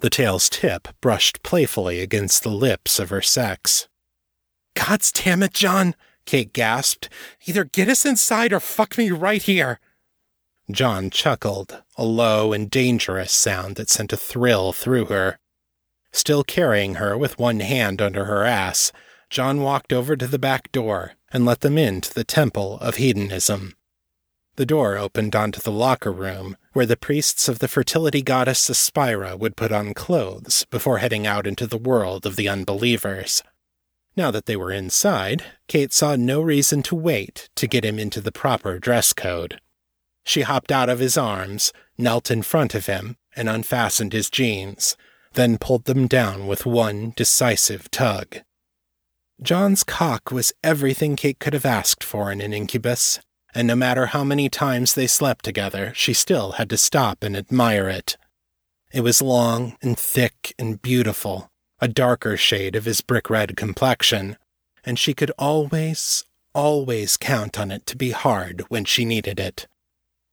The 0.00 0.10
tail's 0.10 0.48
tip 0.48 0.88
brushed 1.00 1.42
playfully 1.42 2.00
against 2.00 2.42
the 2.42 2.50
lips 2.50 2.98
of 2.98 3.10
her 3.10 3.22
sex. 3.22 3.88
God's 4.74 5.10
damn 5.10 5.42
it, 5.42 5.52
John, 5.52 5.94
Kate 6.24 6.52
gasped. 6.52 7.08
Either 7.46 7.64
get 7.64 7.88
us 7.88 8.04
inside 8.04 8.52
or 8.52 8.60
fuck 8.60 8.96
me 8.96 9.10
right 9.10 9.42
here. 9.42 9.80
John 10.70 11.10
chuckled, 11.10 11.82
a 11.96 12.04
low 12.04 12.52
and 12.52 12.70
dangerous 12.70 13.32
sound 13.32 13.76
that 13.76 13.88
sent 13.88 14.12
a 14.12 14.16
thrill 14.16 14.72
through 14.72 15.06
her. 15.06 15.38
Still 16.12 16.44
carrying 16.44 16.96
her 16.96 17.16
with 17.16 17.38
one 17.38 17.60
hand 17.60 18.00
under 18.00 18.26
her 18.26 18.44
ass, 18.44 18.92
John 19.30 19.62
walked 19.62 19.92
over 19.92 20.16
to 20.16 20.26
the 20.26 20.38
back 20.38 20.70
door 20.70 21.12
and 21.32 21.44
let 21.44 21.60
them 21.60 21.76
into 21.76 22.12
the 22.12 22.24
temple 22.24 22.78
of 22.80 22.96
hedonism. 22.96 23.74
The 24.58 24.66
door 24.66 24.98
opened 24.98 25.36
onto 25.36 25.60
the 25.60 25.70
locker 25.70 26.10
room, 26.10 26.56
where 26.72 26.84
the 26.84 26.96
priests 26.96 27.48
of 27.48 27.60
the 27.60 27.68
fertility 27.68 28.22
goddess 28.22 28.68
Aspira 28.68 29.38
would 29.38 29.54
put 29.54 29.70
on 29.70 29.94
clothes 29.94 30.66
before 30.68 30.98
heading 30.98 31.28
out 31.28 31.46
into 31.46 31.64
the 31.64 31.78
world 31.78 32.26
of 32.26 32.34
the 32.34 32.48
unbelievers. 32.48 33.44
Now 34.16 34.32
that 34.32 34.46
they 34.46 34.56
were 34.56 34.72
inside, 34.72 35.44
Kate 35.68 35.92
saw 35.92 36.16
no 36.16 36.40
reason 36.40 36.82
to 36.82 36.96
wait 36.96 37.48
to 37.54 37.68
get 37.68 37.84
him 37.84 38.00
into 38.00 38.20
the 38.20 38.32
proper 38.32 38.80
dress 38.80 39.12
code. 39.12 39.60
She 40.24 40.42
hopped 40.42 40.72
out 40.72 40.88
of 40.88 40.98
his 40.98 41.16
arms, 41.16 41.72
knelt 41.96 42.28
in 42.28 42.42
front 42.42 42.74
of 42.74 42.86
him, 42.86 43.16
and 43.36 43.48
unfastened 43.48 44.12
his 44.12 44.28
jeans, 44.28 44.96
then 45.34 45.58
pulled 45.58 45.84
them 45.84 46.08
down 46.08 46.48
with 46.48 46.66
one 46.66 47.12
decisive 47.14 47.92
tug. 47.92 48.38
John's 49.40 49.84
cock 49.84 50.32
was 50.32 50.52
everything 50.64 51.14
Kate 51.14 51.38
could 51.38 51.52
have 51.52 51.64
asked 51.64 52.02
for 52.02 52.32
in 52.32 52.40
an 52.40 52.52
incubus, 52.52 53.20
and 53.58 53.66
no 53.66 53.74
matter 53.74 54.06
how 54.06 54.22
many 54.22 54.48
times 54.48 54.94
they 54.94 55.08
slept 55.08 55.44
together, 55.44 55.92
she 55.92 56.12
still 56.12 56.52
had 56.52 56.70
to 56.70 56.76
stop 56.76 57.24
and 57.24 57.36
admire 57.36 57.88
it. 57.88 58.16
It 58.92 59.00
was 59.00 59.20
long 59.20 59.76
and 59.82 59.98
thick 59.98 60.54
and 60.60 60.80
beautiful, 60.80 61.50
a 61.80 61.88
darker 61.88 62.36
shade 62.36 62.76
of 62.76 62.84
his 62.84 63.00
brick 63.00 63.28
red 63.28 63.56
complexion, 63.56 64.36
and 64.84 64.96
she 64.96 65.12
could 65.12 65.32
always, 65.36 66.24
always 66.54 67.16
count 67.16 67.58
on 67.58 67.72
it 67.72 67.84
to 67.86 67.96
be 67.96 68.12
hard 68.12 68.60
when 68.68 68.84
she 68.84 69.04
needed 69.04 69.40
it. 69.40 69.66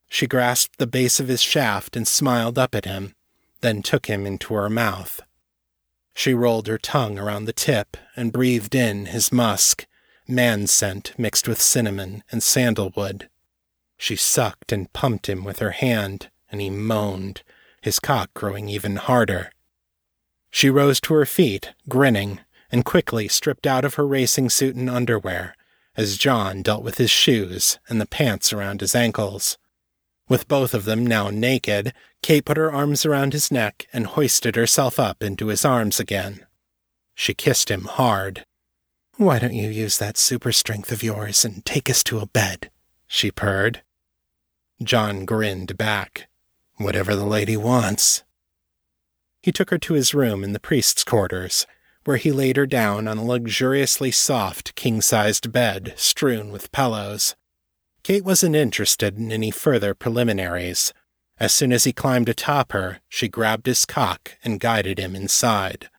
She 0.07 0.27
grasped 0.27 0.77
the 0.77 0.85
base 0.85 1.19
of 1.19 1.27
his 1.27 1.41
shaft 1.41 1.95
and 1.97 2.07
smiled 2.07 2.59
up 2.59 2.75
at 2.75 2.85
him, 2.85 3.15
then 3.61 3.81
took 3.81 4.05
him 4.05 4.27
into 4.27 4.53
her 4.53 4.69
mouth. 4.69 5.19
She 6.13 6.35
rolled 6.35 6.67
her 6.67 6.77
tongue 6.77 7.17
around 7.17 7.45
the 7.45 7.53
tip 7.53 7.97
and 8.15 8.31
breathed 8.31 8.75
in 8.75 9.07
his 9.07 9.31
musk, 9.31 9.87
man 10.27 10.67
scent 10.67 11.13
mixed 11.17 11.47
with 11.47 11.61
cinnamon 11.61 12.23
and 12.31 12.41
sandalwood. 12.41 13.29
She 13.97 14.15
sucked 14.15 14.71
and 14.71 14.91
pumped 14.91 15.29
him 15.29 15.43
with 15.43 15.59
her 15.59 15.71
hand, 15.71 16.29
and 16.51 16.61
he 16.61 16.69
moaned, 16.69 17.43
his 17.81 17.99
cock 17.99 18.33
growing 18.33 18.69
even 18.69 18.95
harder. 18.95 19.51
She 20.49 20.69
rose 20.69 20.99
to 21.01 21.13
her 21.13 21.25
feet, 21.25 21.73
grinning, 21.87 22.39
and 22.71 22.85
quickly 22.85 23.27
stripped 23.27 23.67
out 23.67 23.85
of 23.85 23.95
her 23.95 24.07
racing 24.07 24.49
suit 24.49 24.75
and 24.75 24.89
underwear 24.89 25.55
as 25.97 26.17
John 26.17 26.61
dealt 26.61 26.83
with 26.83 26.97
his 26.97 27.11
shoes 27.11 27.79
and 27.87 27.99
the 27.99 28.05
pants 28.05 28.51
around 28.51 28.81
his 28.81 28.95
ankles. 28.95 29.57
With 30.27 30.47
both 30.47 30.73
of 30.73 30.85
them 30.85 31.05
now 31.05 31.29
naked, 31.29 31.93
Kate 32.21 32.45
put 32.45 32.57
her 32.57 32.71
arms 32.71 33.05
around 33.05 33.33
his 33.33 33.51
neck 33.51 33.87
and 33.93 34.07
hoisted 34.07 34.55
herself 34.55 34.99
up 34.99 35.21
into 35.21 35.47
his 35.47 35.63
arms 35.63 35.99
again. 35.99 36.45
She 37.13 37.33
kissed 37.33 37.69
him 37.69 37.85
hard. 37.85 38.45
Why 39.17 39.39
don't 39.39 39.53
you 39.53 39.69
use 39.69 39.97
that 39.97 40.17
super 40.17 40.51
strength 40.51 40.91
of 40.91 41.01
yours 41.01 41.45
and 41.45 41.63
take 41.65 41.89
us 41.89 42.03
to 42.03 42.19
a 42.19 42.25
bed? 42.25 42.69
she 43.07 43.31
purred. 43.31 43.81
John 44.83 45.23
grinned 45.23 45.77
back. 45.77 46.27
Whatever 46.75 47.15
the 47.15 47.25
lady 47.25 47.55
wants. 47.55 48.23
He 49.41 49.53
took 49.53 49.69
her 49.69 49.77
to 49.77 49.93
his 49.93 50.13
room 50.13 50.43
in 50.43 50.51
the 50.51 50.59
priest's 50.59 51.05
quarters, 51.05 51.65
where 52.03 52.17
he 52.17 52.33
laid 52.33 52.57
her 52.57 52.65
down 52.65 53.07
on 53.07 53.17
a 53.17 53.23
luxuriously 53.23 54.11
soft, 54.11 54.75
king 54.75 54.99
sized 54.99 55.49
bed 55.53 55.93
strewn 55.95 56.51
with 56.51 56.73
pillows. 56.73 57.37
Kate 58.03 58.25
wasn't 58.25 58.57
interested 58.57 59.17
in 59.17 59.31
any 59.31 59.49
further 59.49 59.95
preliminaries. 59.95 60.93
As 61.39 61.53
soon 61.53 61.71
as 61.71 61.85
he 61.85 61.93
climbed 61.93 62.27
atop 62.27 62.73
her, 62.73 62.99
she 63.07 63.29
grabbed 63.29 63.65
his 63.65 63.85
cock 63.85 64.37
and 64.43 64.59
guided 64.59 64.99
him 64.99 65.15
inside. 65.15 65.89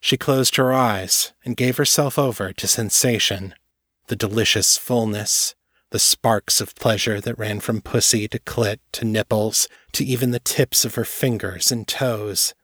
She 0.00 0.16
closed 0.16 0.56
her 0.56 0.72
eyes 0.72 1.32
and 1.44 1.56
gave 1.56 1.76
herself 1.76 2.18
over 2.18 2.52
to 2.52 2.66
sensation, 2.66 3.54
the 4.06 4.16
delicious 4.16 4.76
fullness, 4.76 5.54
the 5.90 5.98
sparks 5.98 6.60
of 6.60 6.74
pleasure 6.74 7.20
that 7.20 7.38
ran 7.38 7.60
from 7.60 7.80
pussy 7.80 8.28
to 8.28 8.38
clit 8.38 8.78
to 8.92 9.04
nipples 9.04 9.68
to 9.92 10.04
even 10.04 10.30
the 10.30 10.40
tips 10.40 10.84
of 10.84 10.94
her 10.94 11.04
fingers 11.04 11.72
and 11.72 11.88
toes. 11.88 12.54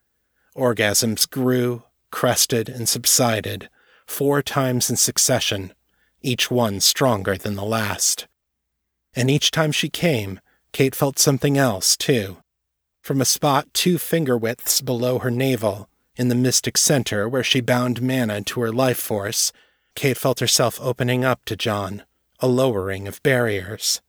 Orgasms 0.56 1.28
grew, 1.28 1.84
crested, 2.10 2.68
and 2.68 2.88
subsided, 2.88 3.68
four 4.06 4.42
times 4.42 4.90
in 4.90 4.96
succession, 4.96 5.72
each 6.22 6.50
one 6.50 6.80
stronger 6.80 7.36
than 7.36 7.54
the 7.54 7.64
last. 7.64 8.26
And 9.14 9.30
each 9.30 9.50
time 9.50 9.72
she 9.72 9.88
came, 9.88 10.40
Kate 10.72 10.94
felt 10.94 11.18
something 11.18 11.56
else, 11.56 11.96
too. 11.96 12.38
From 13.02 13.20
a 13.20 13.26
spot 13.26 13.72
two 13.72 13.98
finger 13.98 14.36
widths 14.36 14.80
below 14.80 15.18
her 15.20 15.30
navel, 15.30 15.88
in 16.16 16.28
the 16.28 16.34
mystic 16.34 16.76
center 16.76 17.28
where 17.28 17.42
she 17.42 17.60
bound 17.60 18.00
mana 18.02 18.42
to 18.42 18.60
her 18.60 18.72
life 18.72 18.98
force, 18.98 19.52
Kate 19.94 20.16
felt 20.16 20.40
herself 20.40 20.80
opening 20.80 21.24
up 21.24 21.44
to 21.44 21.56
John, 21.56 22.02
a 22.40 22.48
lowering 22.48 23.06
of 23.08 23.22
barriers. 23.22 24.00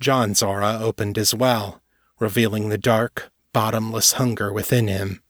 John's 0.00 0.42
aura 0.42 0.78
opened 0.80 1.18
as 1.18 1.34
well, 1.34 1.82
revealing 2.18 2.68
the 2.68 2.78
dark, 2.78 3.30
bottomless 3.52 4.12
hunger 4.12 4.52
within 4.52 4.88
him. 4.88 5.22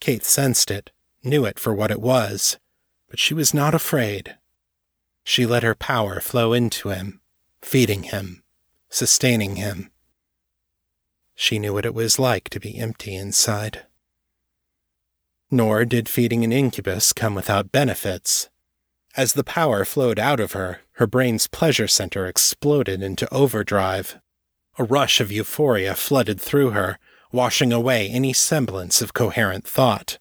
Kate 0.00 0.24
sensed 0.24 0.70
it, 0.70 0.90
knew 1.22 1.44
it 1.44 1.58
for 1.58 1.74
what 1.74 1.90
it 1.90 2.00
was, 2.00 2.58
but 3.08 3.18
she 3.18 3.34
was 3.34 3.52
not 3.52 3.74
afraid. 3.74 4.36
She 5.24 5.44
let 5.44 5.62
her 5.62 5.74
power 5.74 6.20
flow 6.20 6.52
into 6.52 6.88
him, 6.88 7.20
feeding 7.60 8.04
him, 8.04 8.42
sustaining 8.88 9.56
him. 9.56 9.90
She 11.34 11.58
knew 11.58 11.74
what 11.74 11.86
it 11.86 11.94
was 11.94 12.18
like 12.18 12.48
to 12.50 12.60
be 12.60 12.78
empty 12.78 13.14
inside. 13.14 13.84
Nor 15.50 15.84
did 15.84 16.08
feeding 16.08 16.44
an 16.44 16.52
incubus 16.52 17.12
come 17.12 17.34
without 17.34 17.72
benefits. 17.72 18.50
As 19.16 19.32
the 19.32 19.44
power 19.44 19.84
flowed 19.84 20.18
out 20.18 20.40
of 20.40 20.52
her, 20.52 20.80
her 20.92 21.06
brain's 21.06 21.48
pleasure 21.48 21.88
center 21.88 22.26
exploded 22.26 23.02
into 23.02 23.32
overdrive. 23.32 24.18
A 24.78 24.84
rush 24.84 25.20
of 25.20 25.32
euphoria 25.32 25.94
flooded 25.94 26.40
through 26.40 26.70
her, 26.70 26.98
washing 27.32 27.72
away 27.72 28.08
any 28.08 28.32
semblance 28.32 29.02
of 29.02 29.14
coherent 29.14 29.66
thought. 29.66 30.18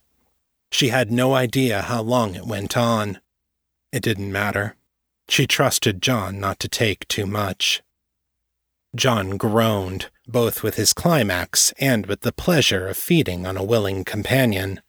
She 0.72 0.90
had 0.90 1.12
no 1.12 1.34
idea 1.34 1.84
how 1.84 2.02
long 2.02 2.36
it 2.36 2.46
went 2.46 2.76
on. 2.76 3.20
It 3.92 4.04
didn't 4.04 4.32
matter. 4.32 4.76
She 5.30 5.46
trusted 5.46 6.02
John 6.02 6.40
not 6.40 6.60
to 6.62 6.68
take 6.68 7.08
too 7.08 7.26
much. 7.26 7.82
John 8.96 9.38
groaned, 9.38 10.10
both 10.28 10.64
with 10.64 10.76
his 10.76 10.94
climax 10.94 11.74
and 11.78 12.06
with 12.06 12.22
the 12.22 12.32
pleasure 12.32 12.88
of 12.88 12.98
feeding 12.98 13.46
on 13.46 13.58
a 13.58 13.64
willing 13.64 14.04
companion. 14.04 14.82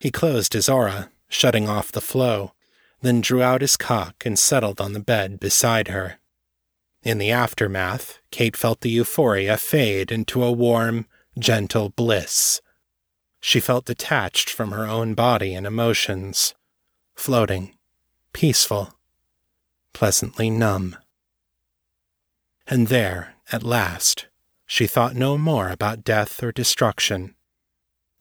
He 0.00 0.10
closed 0.10 0.54
his 0.54 0.68
aura, 0.68 1.10
shutting 1.28 1.68
off 1.68 1.92
the 1.92 2.00
flow, 2.00 2.52
then 3.02 3.20
drew 3.20 3.42
out 3.42 3.60
his 3.60 3.76
cock 3.76 4.24
and 4.24 4.38
settled 4.38 4.80
on 4.80 4.94
the 4.94 5.00
bed 5.00 5.38
beside 5.38 5.88
her. 5.88 6.18
In 7.02 7.18
the 7.18 7.30
aftermath, 7.30 8.18
Kate 8.30 8.56
felt 8.56 8.80
the 8.80 8.90
euphoria 8.90 9.58
fade 9.58 10.10
into 10.10 10.42
a 10.42 10.50
warm, 10.50 11.06
gentle 11.38 11.90
bliss. 11.90 12.62
She 13.40 13.60
felt 13.60 13.84
detached 13.84 14.48
from 14.48 14.72
her 14.72 14.86
own 14.86 15.14
body 15.14 15.54
and 15.54 15.66
emotions, 15.66 16.54
floating, 17.14 17.76
peaceful, 18.32 18.94
pleasantly 19.92 20.48
numb. 20.48 20.96
And 22.66 22.88
there, 22.88 23.34
at 23.52 23.62
last, 23.62 24.28
she 24.66 24.86
thought 24.86 25.14
no 25.14 25.36
more 25.36 25.68
about 25.68 26.04
death 26.04 26.42
or 26.42 26.52
destruction. 26.52 27.34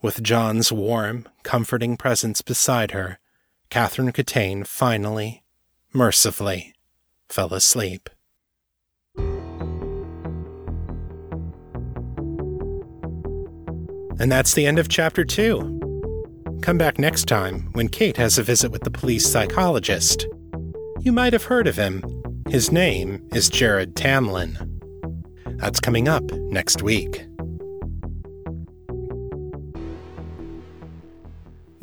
With 0.01 0.23
John's 0.23 0.71
warm, 0.71 1.27
comforting 1.43 1.97
presence 1.97 2.41
beside 2.41 2.91
her, 2.91 3.19
Catherine 3.69 4.13
Catane 4.13 4.65
finally, 4.65 5.43
mercifully, 5.91 6.73
fell 7.27 7.53
asleep. 7.53 8.09
And 14.21 14.31
that's 14.31 14.53
the 14.53 14.65
end 14.65 14.79
of 14.79 14.87
chapter 14.87 15.25
two. 15.25 15.75
Come 16.61 16.77
back 16.77 16.97
next 16.97 17.27
time 17.27 17.69
when 17.73 17.89
Kate 17.89 18.15
has 18.15 18.37
a 18.37 18.43
visit 18.43 18.71
with 18.71 18.83
the 18.83 18.91
police 18.91 19.29
psychologist. 19.29 20.25
You 21.01 21.11
might 21.11 21.33
have 21.33 21.43
heard 21.43 21.67
of 21.67 21.75
him. 21.75 22.03
His 22.49 22.71
name 22.71 23.27
is 23.33 23.49
Jared 23.49 23.95
Tamlin. 23.95 24.55
That's 25.57 25.81
coming 25.81 26.07
up 26.07 26.23
next 26.31 26.81
week. 26.81 27.28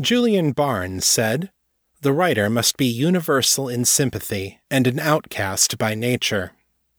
Julian 0.00 0.52
Barnes 0.52 1.06
said, 1.06 1.50
The 2.02 2.12
writer 2.12 2.50
must 2.50 2.76
be 2.76 2.87
universal 2.87 3.68
in 3.68 3.85
sympathy 3.85 4.61
and 4.70 4.87
an 4.87 4.98
outcast 4.98 5.78
by 5.78 5.94
nature. 5.94 6.52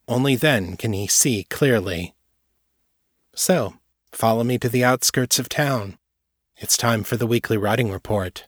Only 0.07 0.35
then 0.35 0.77
can 0.77 0.93
he 0.93 1.07
see 1.07 1.45
clearly. 1.49 2.15
So, 3.35 3.75
Follow 4.17 4.43
me 4.43 4.57
to 4.57 4.67
the 4.67 4.83
outskirts 4.83 5.37
of 5.37 5.47
town. 5.47 5.99
It's 6.55 6.75
time 6.75 7.03
for 7.03 7.17
the 7.17 7.27
weekly 7.27 7.55
writing 7.55 7.91
report. 7.91 8.47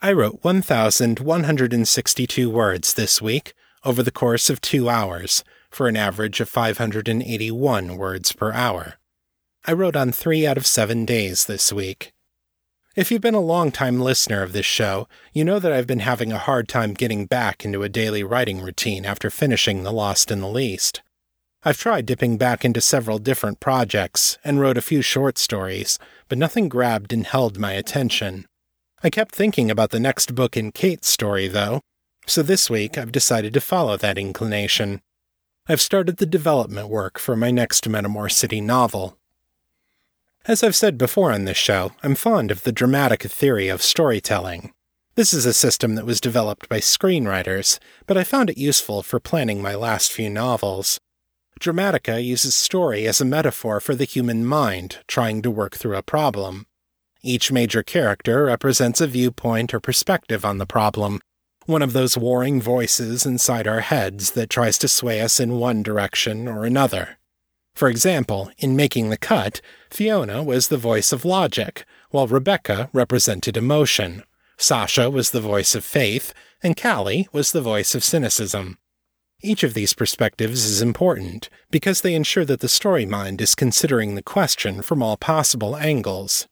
I 0.00 0.12
wrote 0.12 0.42
1,162 0.42 2.48
words 2.48 2.94
this 2.94 3.20
week 3.20 3.52
over 3.84 4.02
the 4.02 4.10
course 4.10 4.48
of 4.48 4.62
two 4.62 4.88
hours 4.88 5.44
for 5.76 5.88
an 5.88 5.96
average 5.96 6.40
of 6.40 6.48
581 6.48 7.98
words 7.98 8.32
per 8.32 8.50
hour. 8.50 8.94
I 9.66 9.74
wrote 9.74 9.94
on 9.94 10.10
three 10.10 10.46
out 10.46 10.56
of 10.56 10.66
seven 10.66 11.04
days 11.04 11.44
this 11.44 11.70
week. 11.70 12.14
If 12.96 13.10
you've 13.10 13.20
been 13.20 13.34
a 13.34 13.40
long-time 13.40 14.00
listener 14.00 14.42
of 14.42 14.54
this 14.54 14.64
show, 14.64 15.06
you 15.34 15.44
know 15.44 15.58
that 15.58 15.72
I've 15.72 15.86
been 15.86 15.98
having 15.98 16.32
a 16.32 16.38
hard 16.38 16.66
time 16.66 16.94
getting 16.94 17.26
back 17.26 17.62
into 17.62 17.82
a 17.82 17.90
daily 17.90 18.24
writing 18.24 18.62
routine 18.62 19.04
after 19.04 19.28
finishing 19.28 19.82
The 19.82 19.92
Lost 19.92 20.30
and 20.30 20.42
the 20.42 20.46
Least. 20.46 21.02
I've 21.62 21.76
tried 21.76 22.06
dipping 22.06 22.38
back 22.38 22.64
into 22.64 22.80
several 22.80 23.18
different 23.18 23.60
projects 23.60 24.38
and 24.42 24.58
wrote 24.58 24.78
a 24.78 24.80
few 24.80 25.02
short 25.02 25.36
stories, 25.36 25.98
but 26.30 26.38
nothing 26.38 26.70
grabbed 26.70 27.12
and 27.12 27.26
held 27.26 27.58
my 27.58 27.72
attention. 27.72 28.46
I 29.02 29.10
kept 29.10 29.34
thinking 29.34 29.70
about 29.70 29.90
the 29.90 30.00
next 30.00 30.34
book 30.34 30.56
in 30.56 30.72
Kate's 30.72 31.08
story, 31.08 31.48
though, 31.48 31.82
so 32.26 32.42
this 32.42 32.70
week 32.70 32.96
I've 32.96 33.12
decided 33.12 33.52
to 33.52 33.60
follow 33.60 33.98
that 33.98 34.16
inclination. 34.16 35.02
I've 35.68 35.80
started 35.80 36.18
the 36.18 36.26
development 36.26 36.88
work 36.88 37.18
for 37.18 37.36
my 37.36 37.50
next 37.50 37.88
Metamor 37.88 38.30
City 38.30 38.60
novel, 38.60 39.18
as 40.48 40.62
I've 40.62 40.76
said 40.76 40.96
before 40.96 41.32
on 41.32 41.44
this 41.44 41.56
show, 41.56 41.90
I'm 42.04 42.14
fond 42.14 42.52
of 42.52 42.62
the 42.62 42.72
Dramatica 42.72 43.28
theory 43.28 43.66
of 43.68 43.82
storytelling. 43.82 44.72
This 45.16 45.34
is 45.34 45.44
a 45.44 45.52
system 45.52 45.96
that 45.96 46.06
was 46.06 46.20
developed 46.20 46.68
by 46.68 46.78
screenwriters, 46.78 47.80
but 48.06 48.16
I 48.16 48.22
found 48.22 48.48
it 48.48 48.56
useful 48.56 49.02
for 49.02 49.18
planning 49.18 49.60
my 49.60 49.74
last 49.74 50.12
few 50.12 50.30
novels. 50.30 51.00
Dramatica 51.60 52.24
uses 52.24 52.54
story 52.54 53.08
as 53.08 53.20
a 53.20 53.24
metaphor 53.24 53.80
for 53.80 53.96
the 53.96 54.04
human 54.04 54.46
mind 54.46 54.98
trying 55.08 55.42
to 55.42 55.50
work 55.50 55.74
through 55.74 55.96
a 55.96 56.02
problem. 56.02 56.66
Each 57.22 57.50
major 57.50 57.82
character 57.82 58.44
represents 58.44 59.00
a 59.00 59.08
viewpoint 59.08 59.74
or 59.74 59.80
perspective 59.80 60.44
on 60.44 60.58
the 60.58 60.66
problem, 60.66 61.20
one 61.66 61.82
of 61.82 61.92
those 61.92 62.16
warring 62.16 62.60
voices 62.60 63.26
inside 63.26 63.66
our 63.66 63.80
heads 63.80 64.32
that 64.32 64.48
tries 64.50 64.78
to 64.78 64.88
sway 64.88 65.20
us 65.20 65.38
in 65.38 65.58
one 65.58 65.82
direction 65.82 66.48
or 66.48 66.64
another. 66.64 67.18
For 67.74 67.88
example, 67.88 68.50
in 68.58 68.74
Making 68.74 69.10
the 69.10 69.18
Cut, 69.18 69.60
Fiona 69.90 70.42
was 70.42 70.68
the 70.68 70.78
voice 70.78 71.12
of 71.12 71.24
logic, 71.24 71.84
while 72.10 72.26
Rebecca 72.26 72.88
represented 72.92 73.56
emotion. 73.56 74.22
Sasha 74.56 75.10
was 75.10 75.30
the 75.30 75.40
voice 75.40 75.74
of 75.74 75.84
faith, 75.84 76.32
and 76.62 76.80
Callie 76.80 77.28
was 77.32 77.52
the 77.52 77.60
voice 77.60 77.94
of 77.94 78.02
cynicism. 78.02 78.78
Each 79.42 79.62
of 79.62 79.74
these 79.74 79.92
perspectives 79.92 80.64
is 80.64 80.80
important 80.80 81.50
because 81.70 82.00
they 82.00 82.14
ensure 82.14 82.46
that 82.46 82.60
the 82.60 82.68
story 82.68 83.04
mind 83.04 83.42
is 83.42 83.54
considering 83.54 84.14
the 84.14 84.22
question 84.22 84.80
from 84.80 85.02
all 85.02 85.18
possible 85.18 85.76
angles. 85.76 86.48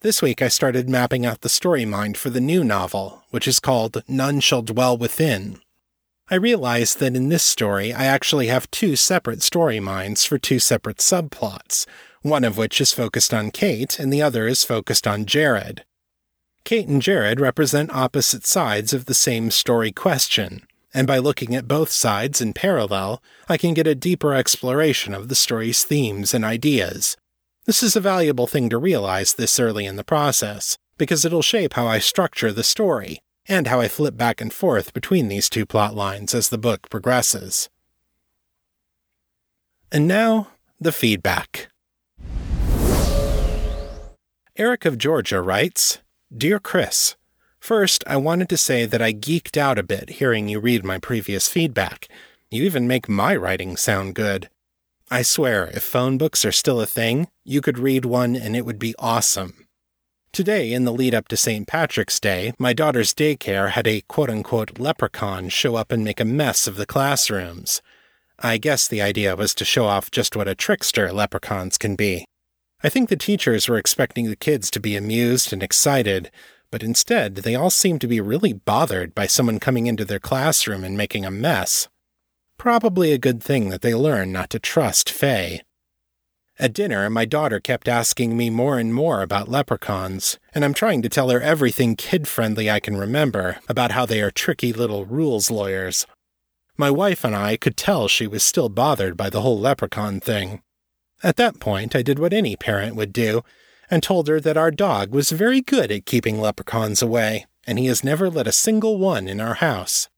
This 0.00 0.22
week 0.22 0.42
I 0.42 0.48
started 0.48 0.88
mapping 0.88 1.24
out 1.24 1.40
the 1.40 1.48
story 1.48 1.84
mind 1.84 2.16
for 2.16 2.30
the 2.30 2.40
new 2.40 2.62
novel, 2.62 3.24
which 3.30 3.48
is 3.48 3.60
called 3.60 4.02
None 4.06 4.40
Shall 4.40 4.62
Dwell 4.62 4.96
Within, 4.96 5.60
I 6.28 6.34
realized 6.34 6.98
that 6.98 7.14
in 7.14 7.28
this 7.28 7.44
story 7.44 7.92
I 7.92 8.06
actually 8.06 8.48
have 8.48 8.68
two 8.72 8.96
separate 8.96 9.42
story 9.42 9.78
minds 9.78 10.24
for 10.24 10.38
two 10.38 10.58
separate 10.58 10.96
subplots, 10.96 11.86
one 12.22 12.42
of 12.42 12.56
which 12.56 12.80
is 12.80 12.92
focused 12.92 13.32
on 13.32 13.52
Kate 13.52 14.00
and 14.00 14.12
the 14.12 14.22
other 14.22 14.48
is 14.48 14.64
focused 14.64 15.06
on 15.06 15.24
Jared. 15.24 15.84
Kate 16.64 16.88
and 16.88 17.00
Jared 17.00 17.38
represent 17.38 17.94
opposite 17.94 18.44
sides 18.44 18.92
of 18.92 19.04
the 19.04 19.14
same 19.14 19.52
story 19.52 19.92
question, 19.92 20.66
and 20.92 21.06
by 21.06 21.18
looking 21.18 21.54
at 21.54 21.68
both 21.68 21.90
sides 21.90 22.40
in 22.40 22.52
parallel, 22.52 23.22
I 23.48 23.56
can 23.56 23.72
get 23.72 23.86
a 23.86 23.94
deeper 23.94 24.34
exploration 24.34 25.14
of 25.14 25.28
the 25.28 25.36
story's 25.36 25.84
themes 25.84 26.34
and 26.34 26.44
ideas. 26.44 27.16
This 27.66 27.82
is 27.82 27.96
a 27.96 28.00
valuable 28.00 28.46
thing 28.46 28.70
to 28.70 28.78
realize 28.78 29.34
this 29.34 29.58
early 29.58 29.86
in 29.86 29.96
the 29.96 30.04
process, 30.04 30.78
because 30.98 31.24
it'll 31.24 31.42
shape 31.42 31.72
how 31.72 31.88
I 31.88 31.98
structure 31.98 32.52
the 32.52 32.62
story 32.62 33.18
and 33.48 33.66
how 33.66 33.80
I 33.80 33.88
flip 33.88 34.16
back 34.16 34.40
and 34.40 34.52
forth 34.52 34.94
between 34.94 35.26
these 35.26 35.50
two 35.50 35.66
plot 35.66 35.92
lines 35.92 36.32
as 36.32 36.48
the 36.48 36.58
book 36.58 36.88
progresses. 36.90 37.68
And 39.90 40.06
now, 40.06 40.46
the 40.80 40.92
feedback. 40.92 41.68
Eric 44.56 44.84
of 44.84 44.96
Georgia 44.96 45.42
writes 45.42 45.98
Dear 46.34 46.60
Chris, 46.60 47.16
First, 47.58 48.04
I 48.06 48.16
wanted 48.16 48.48
to 48.50 48.56
say 48.56 48.86
that 48.86 49.02
I 49.02 49.12
geeked 49.12 49.56
out 49.56 49.76
a 49.76 49.82
bit 49.82 50.10
hearing 50.10 50.48
you 50.48 50.60
read 50.60 50.84
my 50.84 50.98
previous 50.98 51.48
feedback. 51.48 52.06
You 52.48 52.62
even 52.62 52.86
make 52.86 53.08
my 53.08 53.34
writing 53.34 53.76
sound 53.76 54.14
good. 54.14 54.50
I 55.08 55.22
swear, 55.22 55.68
if 55.68 55.84
phone 55.84 56.18
books 56.18 56.44
are 56.44 56.50
still 56.50 56.80
a 56.80 56.86
thing, 56.86 57.28
you 57.44 57.60
could 57.60 57.78
read 57.78 58.04
one 58.04 58.34
and 58.34 58.56
it 58.56 58.66
would 58.66 58.78
be 58.78 58.94
awesome. 58.98 59.68
Today, 60.32 60.72
in 60.72 60.84
the 60.84 60.92
lead 60.92 61.14
up 61.14 61.28
to 61.28 61.36
St. 61.36 61.66
Patrick's 61.68 62.18
Day, 62.18 62.52
my 62.58 62.72
daughter's 62.72 63.14
daycare 63.14 63.70
had 63.70 63.86
a 63.86 64.00
quote 64.02 64.28
unquote 64.30 64.80
leprechaun 64.80 65.48
show 65.48 65.76
up 65.76 65.92
and 65.92 66.02
make 66.02 66.18
a 66.18 66.24
mess 66.24 66.66
of 66.66 66.76
the 66.76 66.86
classrooms. 66.86 67.80
I 68.40 68.58
guess 68.58 68.88
the 68.88 69.00
idea 69.00 69.36
was 69.36 69.54
to 69.54 69.64
show 69.64 69.86
off 69.86 70.10
just 70.10 70.34
what 70.34 70.48
a 70.48 70.56
trickster 70.56 71.12
leprechauns 71.12 71.78
can 71.78 71.94
be. 71.94 72.26
I 72.82 72.88
think 72.88 73.08
the 73.08 73.16
teachers 73.16 73.68
were 73.68 73.78
expecting 73.78 74.28
the 74.28 74.34
kids 74.34 74.72
to 74.72 74.80
be 74.80 74.96
amused 74.96 75.52
and 75.52 75.62
excited, 75.62 76.32
but 76.72 76.82
instead 76.82 77.36
they 77.36 77.54
all 77.54 77.70
seemed 77.70 78.00
to 78.00 78.08
be 78.08 78.20
really 78.20 78.52
bothered 78.52 79.14
by 79.14 79.28
someone 79.28 79.60
coming 79.60 79.86
into 79.86 80.04
their 80.04 80.18
classroom 80.18 80.82
and 80.82 80.96
making 80.96 81.24
a 81.24 81.30
mess. 81.30 81.88
Probably 82.58 83.12
a 83.12 83.18
good 83.18 83.42
thing 83.42 83.68
that 83.70 83.82
they 83.82 83.94
learn 83.94 84.32
not 84.32 84.50
to 84.50 84.58
trust 84.58 85.10
Fae. 85.10 85.62
At 86.58 86.72
dinner, 86.72 87.10
my 87.10 87.26
daughter 87.26 87.60
kept 87.60 87.86
asking 87.86 88.34
me 88.34 88.48
more 88.48 88.78
and 88.78 88.94
more 88.94 89.20
about 89.20 89.48
leprechauns, 89.48 90.38
and 90.54 90.64
I'm 90.64 90.72
trying 90.72 91.02
to 91.02 91.08
tell 91.10 91.28
her 91.28 91.40
everything 91.40 91.96
kid 91.96 92.26
friendly 92.26 92.70
I 92.70 92.80
can 92.80 92.96
remember 92.96 93.58
about 93.68 93.92
how 93.92 94.06
they 94.06 94.22
are 94.22 94.30
tricky 94.30 94.72
little 94.72 95.04
rules 95.04 95.50
lawyers. 95.50 96.06
My 96.78 96.90
wife 96.90 97.24
and 97.24 97.36
I 97.36 97.58
could 97.58 97.76
tell 97.76 98.08
she 98.08 98.26
was 98.26 98.42
still 98.42 98.70
bothered 98.70 99.18
by 99.18 99.28
the 99.28 99.42
whole 99.42 99.58
leprechaun 99.58 100.18
thing. 100.18 100.62
At 101.22 101.36
that 101.36 101.60
point, 101.60 101.94
I 101.94 102.02
did 102.02 102.18
what 102.18 102.32
any 102.32 102.56
parent 102.56 102.96
would 102.96 103.12
do 103.12 103.42
and 103.90 104.02
told 104.02 104.26
her 104.28 104.40
that 104.40 104.56
our 104.56 104.70
dog 104.70 105.12
was 105.12 105.30
very 105.30 105.60
good 105.60 105.92
at 105.92 106.06
keeping 106.06 106.40
leprechauns 106.40 107.02
away, 107.02 107.46
and 107.66 107.78
he 107.78 107.86
has 107.86 108.02
never 108.02 108.30
let 108.30 108.46
a 108.46 108.52
single 108.52 108.98
one 108.98 109.28
in 109.28 109.40
our 109.40 109.54
house. 109.54 110.08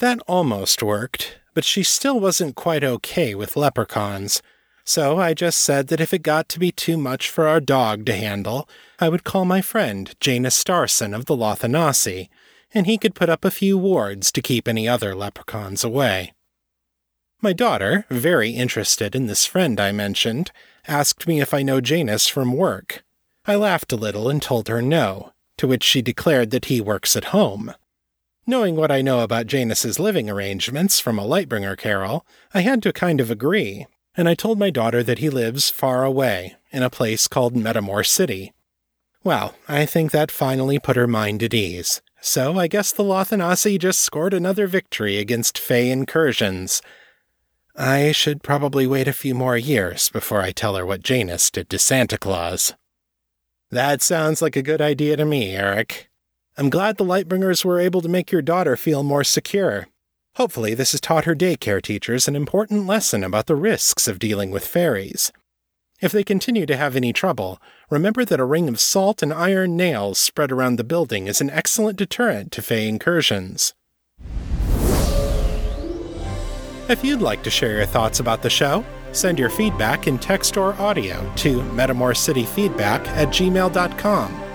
That 0.00 0.20
almost 0.26 0.82
worked, 0.82 1.38
but 1.52 1.62
she 1.62 1.82
still 1.82 2.18
wasn't 2.18 2.56
quite 2.56 2.82
okay 2.82 3.34
with 3.34 3.54
leprechauns. 3.54 4.40
So 4.82 5.18
I 5.18 5.34
just 5.34 5.60
said 5.60 5.88
that 5.88 6.00
if 6.00 6.14
it 6.14 6.22
got 6.22 6.48
to 6.48 6.58
be 6.58 6.72
too 6.72 6.96
much 6.96 7.28
for 7.28 7.46
our 7.46 7.60
dog 7.60 8.06
to 8.06 8.16
handle, 8.16 8.66
I 8.98 9.10
would 9.10 9.24
call 9.24 9.44
my 9.44 9.60
friend 9.60 10.14
Janus 10.18 10.56
Starson 10.56 11.12
of 11.12 11.26
the 11.26 11.36
Lothanasi, 11.36 12.30
and 12.72 12.86
he 12.86 12.96
could 12.96 13.14
put 13.14 13.28
up 13.28 13.44
a 13.44 13.50
few 13.50 13.76
wards 13.76 14.32
to 14.32 14.40
keep 14.40 14.66
any 14.66 14.88
other 14.88 15.14
leprechauns 15.14 15.84
away. 15.84 16.32
My 17.42 17.52
daughter, 17.52 18.06
very 18.08 18.52
interested 18.52 19.14
in 19.14 19.26
this 19.26 19.44
friend 19.44 19.78
I 19.78 19.92
mentioned, 19.92 20.50
asked 20.88 21.28
me 21.28 21.42
if 21.42 21.52
I 21.52 21.62
know 21.62 21.82
Janus 21.82 22.26
from 22.26 22.54
work. 22.54 23.04
I 23.44 23.54
laughed 23.54 23.92
a 23.92 23.96
little 23.96 24.30
and 24.30 24.40
told 24.40 24.68
her 24.68 24.80
no, 24.80 25.32
to 25.58 25.68
which 25.68 25.84
she 25.84 26.00
declared 26.00 26.52
that 26.52 26.66
he 26.66 26.80
works 26.80 27.16
at 27.16 27.36
home. 27.36 27.74
Knowing 28.46 28.76
what 28.76 28.90
I 28.90 29.02
know 29.02 29.20
about 29.20 29.46
Janus's 29.46 30.00
living 30.00 30.28
arrangements 30.28 30.98
from 30.98 31.18
a 31.18 31.24
Lightbringer 31.26 31.76
carol, 31.76 32.26
I 32.52 32.62
had 32.62 32.82
to 32.82 32.92
kind 32.92 33.20
of 33.20 33.30
agree, 33.30 33.86
and 34.16 34.28
I 34.28 34.34
told 34.34 34.58
my 34.58 34.70
daughter 34.70 35.02
that 35.02 35.18
he 35.18 35.30
lives 35.30 35.70
far 35.70 36.04
away, 36.04 36.56
in 36.72 36.82
a 36.82 36.90
place 36.90 37.28
called 37.28 37.54
Metamor 37.54 38.06
City. 38.06 38.52
Well, 39.22 39.54
I 39.68 39.86
think 39.86 40.10
that 40.10 40.30
finally 40.30 40.78
put 40.78 40.96
her 40.96 41.06
mind 41.06 41.42
at 41.42 41.54
ease, 41.54 42.00
so 42.20 42.58
I 42.58 42.66
guess 42.66 42.92
the 42.92 43.04
Lothanasi 43.04 43.78
just 43.78 44.00
scored 44.00 44.34
another 44.34 44.66
victory 44.66 45.18
against 45.18 45.58
Fey 45.58 45.90
incursions, 45.90 46.82
I 47.76 48.12
should 48.12 48.42
probably 48.42 48.86
wait 48.86 49.08
a 49.08 49.12
few 49.14 49.34
more 49.34 49.56
years 49.56 50.10
before 50.10 50.42
I 50.42 50.52
tell 50.52 50.74
her 50.76 50.84
what 50.84 51.02
Janus 51.02 51.50
did 51.50 51.70
to 51.70 51.78
Santa 51.78 52.18
Claus. 52.18 52.74
That 53.70 54.02
sounds 54.02 54.42
like 54.42 54.54
a 54.54 54.62
good 54.62 54.82
idea 54.82 55.16
to 55.16 55.24
me, 55.24 55.56
Eric. 55.56 56.09
I'm 56.60 56.68
glad 56.68 56.98
the 56.98 57.06
Lightbringers 57.06 57.64
were 57.64 57.80
able 57.80 58.02
to 58.02 58.08
make 58.08 58.30
your 58.30 58.42
daughter 58.42 58.76
feel 58.76 59.02
more 59.02 59.24
secure. 59.24 59.88
Hopefully, 60.34 60.74
this 60.74 60.92
has 60.92 61.00
taught 61.00 61.24
her 61.24 61.34
daycare 61.34 61.80
teachers 61.80 62.28
an 62.28 62.36
important 62.36 62.86
lesson 62.86 63.24
about 63.24 63.46
the 63.46 63.56
risks 63.56 64.06
of 64.06 64.18
dealing 64.18 64.50
with 64.50 64.66
fairies. 64.66 65.32
If 66.02 66.12
they 66.12 66.22
continue 66.22 66.66
to 66.66 66.76
have 66.76 66.96
any 66.96 67.14
trouble, 67.14 67.62
remember 67.88 68.26
that 68.26 68.40
a 68.40 68.44
ring 68.44 68.68
of 68.68 68.78
salt 68.78 69.22
and 69.22 69.32
iron 69.32 69.74
nails 69.74 70.18
spread 70.18 70.52
around 70.52 70.76
the 70.76 70.84
building 70.84 71.28
is 71.28 71.40
an 71.40 71.48
excellent 71.48 71.96
deterrent 71.96 72.52
to 72.52 72.60
Fey 72.60 72.86
incursions. 72.86 73.72
If 76.90 77.02
you'd 77.02 77.22
like 77.22 77.42
to 77.44 77.50
share 77.50 77.78
your 77.78 77.86
thoughts 77.86 78.20
about 78.20 78.42
the 78.42 78.50
show, 78.50 78.84
send 79.12 79.38
your 79.38 79.48
feedback 79.48 80.06
in 80.06 80.18
text 80.18 80.58
or 80.58 80.74
audio 80.74 81.26
to 81.36 81.60
metamorcityfeedback 81.60 83.06
at 83.06 83.28
gmail.com. 83.28 84.49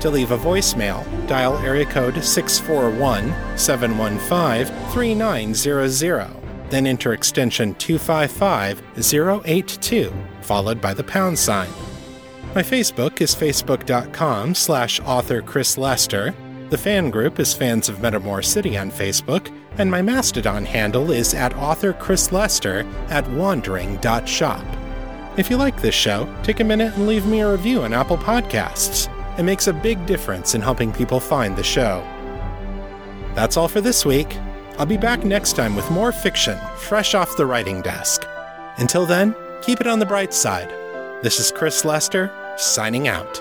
To 0.00 0.08
leave 0.08 0.30
a 0.30 0.38
voicemail, 0.38 1.04
dial 1.26 1.58
area 1.58 1.84
code 1.84 2.24
641 2.24 3.58
715 3.58 4.74
3900, 4.92 6.70
then 6.70 6.86
enter 6.86 7.12
extension 7.12 7.74
255 7.74 8.82
082, 9.44 10.12
followed 10.40 10.80
by 10.80 10.94
the 10.94 11.04
pound 11.04 11.38
sign. 11.38 11.68
My 12.54 12.62
Facebook 12.62 13.20
is 13.20 13.34
facebook.com 13.34 14.54
slash 14.54 15.00
author 15.00 15.42
Chris 15.42 15.76
Lester. 15.76 16.34
The 16.70 16.78
fan 16.78 17.10
group 17.10 17.38
is 17.38 17.52
Fans 17.52 17.90
of 17.90 17.98
Metamor 17.98 18.42
City 18.42 18.78
on 18.78 18.90
Facebook, 18.90 19.54
and 19.76 19.90
my 19.90 20.00
Mastodon 20.00 20.64
handle 20.64 21.10
is 21.10 21.34
at 21.34 21.54
author 21.56 21.92
Chris 21.92 22.32
Lester 22.32 22.86
at 23.10 23.30
wandering.shop. 23.32 24.64
If 25.36 25.50
you 25.50 25.58
like 25.58 25.80
this 25.82 25.94
show, 25.94 26.26
take 26.42 26.60
a 26.60 26.64
minute 26.64 26.94
and 26.96 27.06
leave 27.06 27.26
me 27.26 27.40
a 27.40 27.52
review 27.52 27.82
on 27.82 27.92
Apple 27.92 28.18
Podcasts. 28.18 29.14
It 29.40 29.44
makes 29.44 29.68
a 29.68 29.72
big 29.72 30.04
difference 30.04 30.54
in 30.54 30.60
helping 30.60 30.92
people 30.92 31.18
find 31.18 31.56
the 31.56 31.62
show. 31.62 32.02
That's 33.34 33.56
all 33.56 33.68
for 33.68 33.80
this 33.80 34.04
week. 34.04 34.36
I'll 34.78 34.84
be 34.84 34.98
back 34.98 35.24
next 35.24 35.56
time 35.56 35.74
with 35.74 35.90
more 35.90 36.12
fiction, 36.12 36.58
fresh 36.76 37.14
off 37.14 37.38
the 37.38 37.46
writing 37.46 37.80
desk. 37.80 38.26
Until 38.76 39.06
then, 39.06 39.34
keep 39.62 39.80
it 39.80 39.86
on 39.86 39.98
the 39.98 40.04
bright 40.04 40.34
side. 40.34 40.68
This 41.22 41.40
is 41.40 41.50
Chris 41.50 41.86
Lester, 41.86 42.30
signing 42.58 43.08
out. 43.08 43.32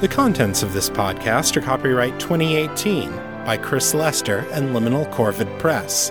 The 0.00 0.08
contents 0.10 0.64
of 0.64 0.72
this 0.72 0.90
podcast 0.90 1.56
are 1.56 1.60
copyright 1.60 2.18
2018 2.18 3.12
by 3.44 3.56
Chris 3.56 3.94
Lester 3.94 4.38
and 4.50 4.70
Liminal 4.70 5.08
Corvid 5.12 5.56
Press. 5.60 6.10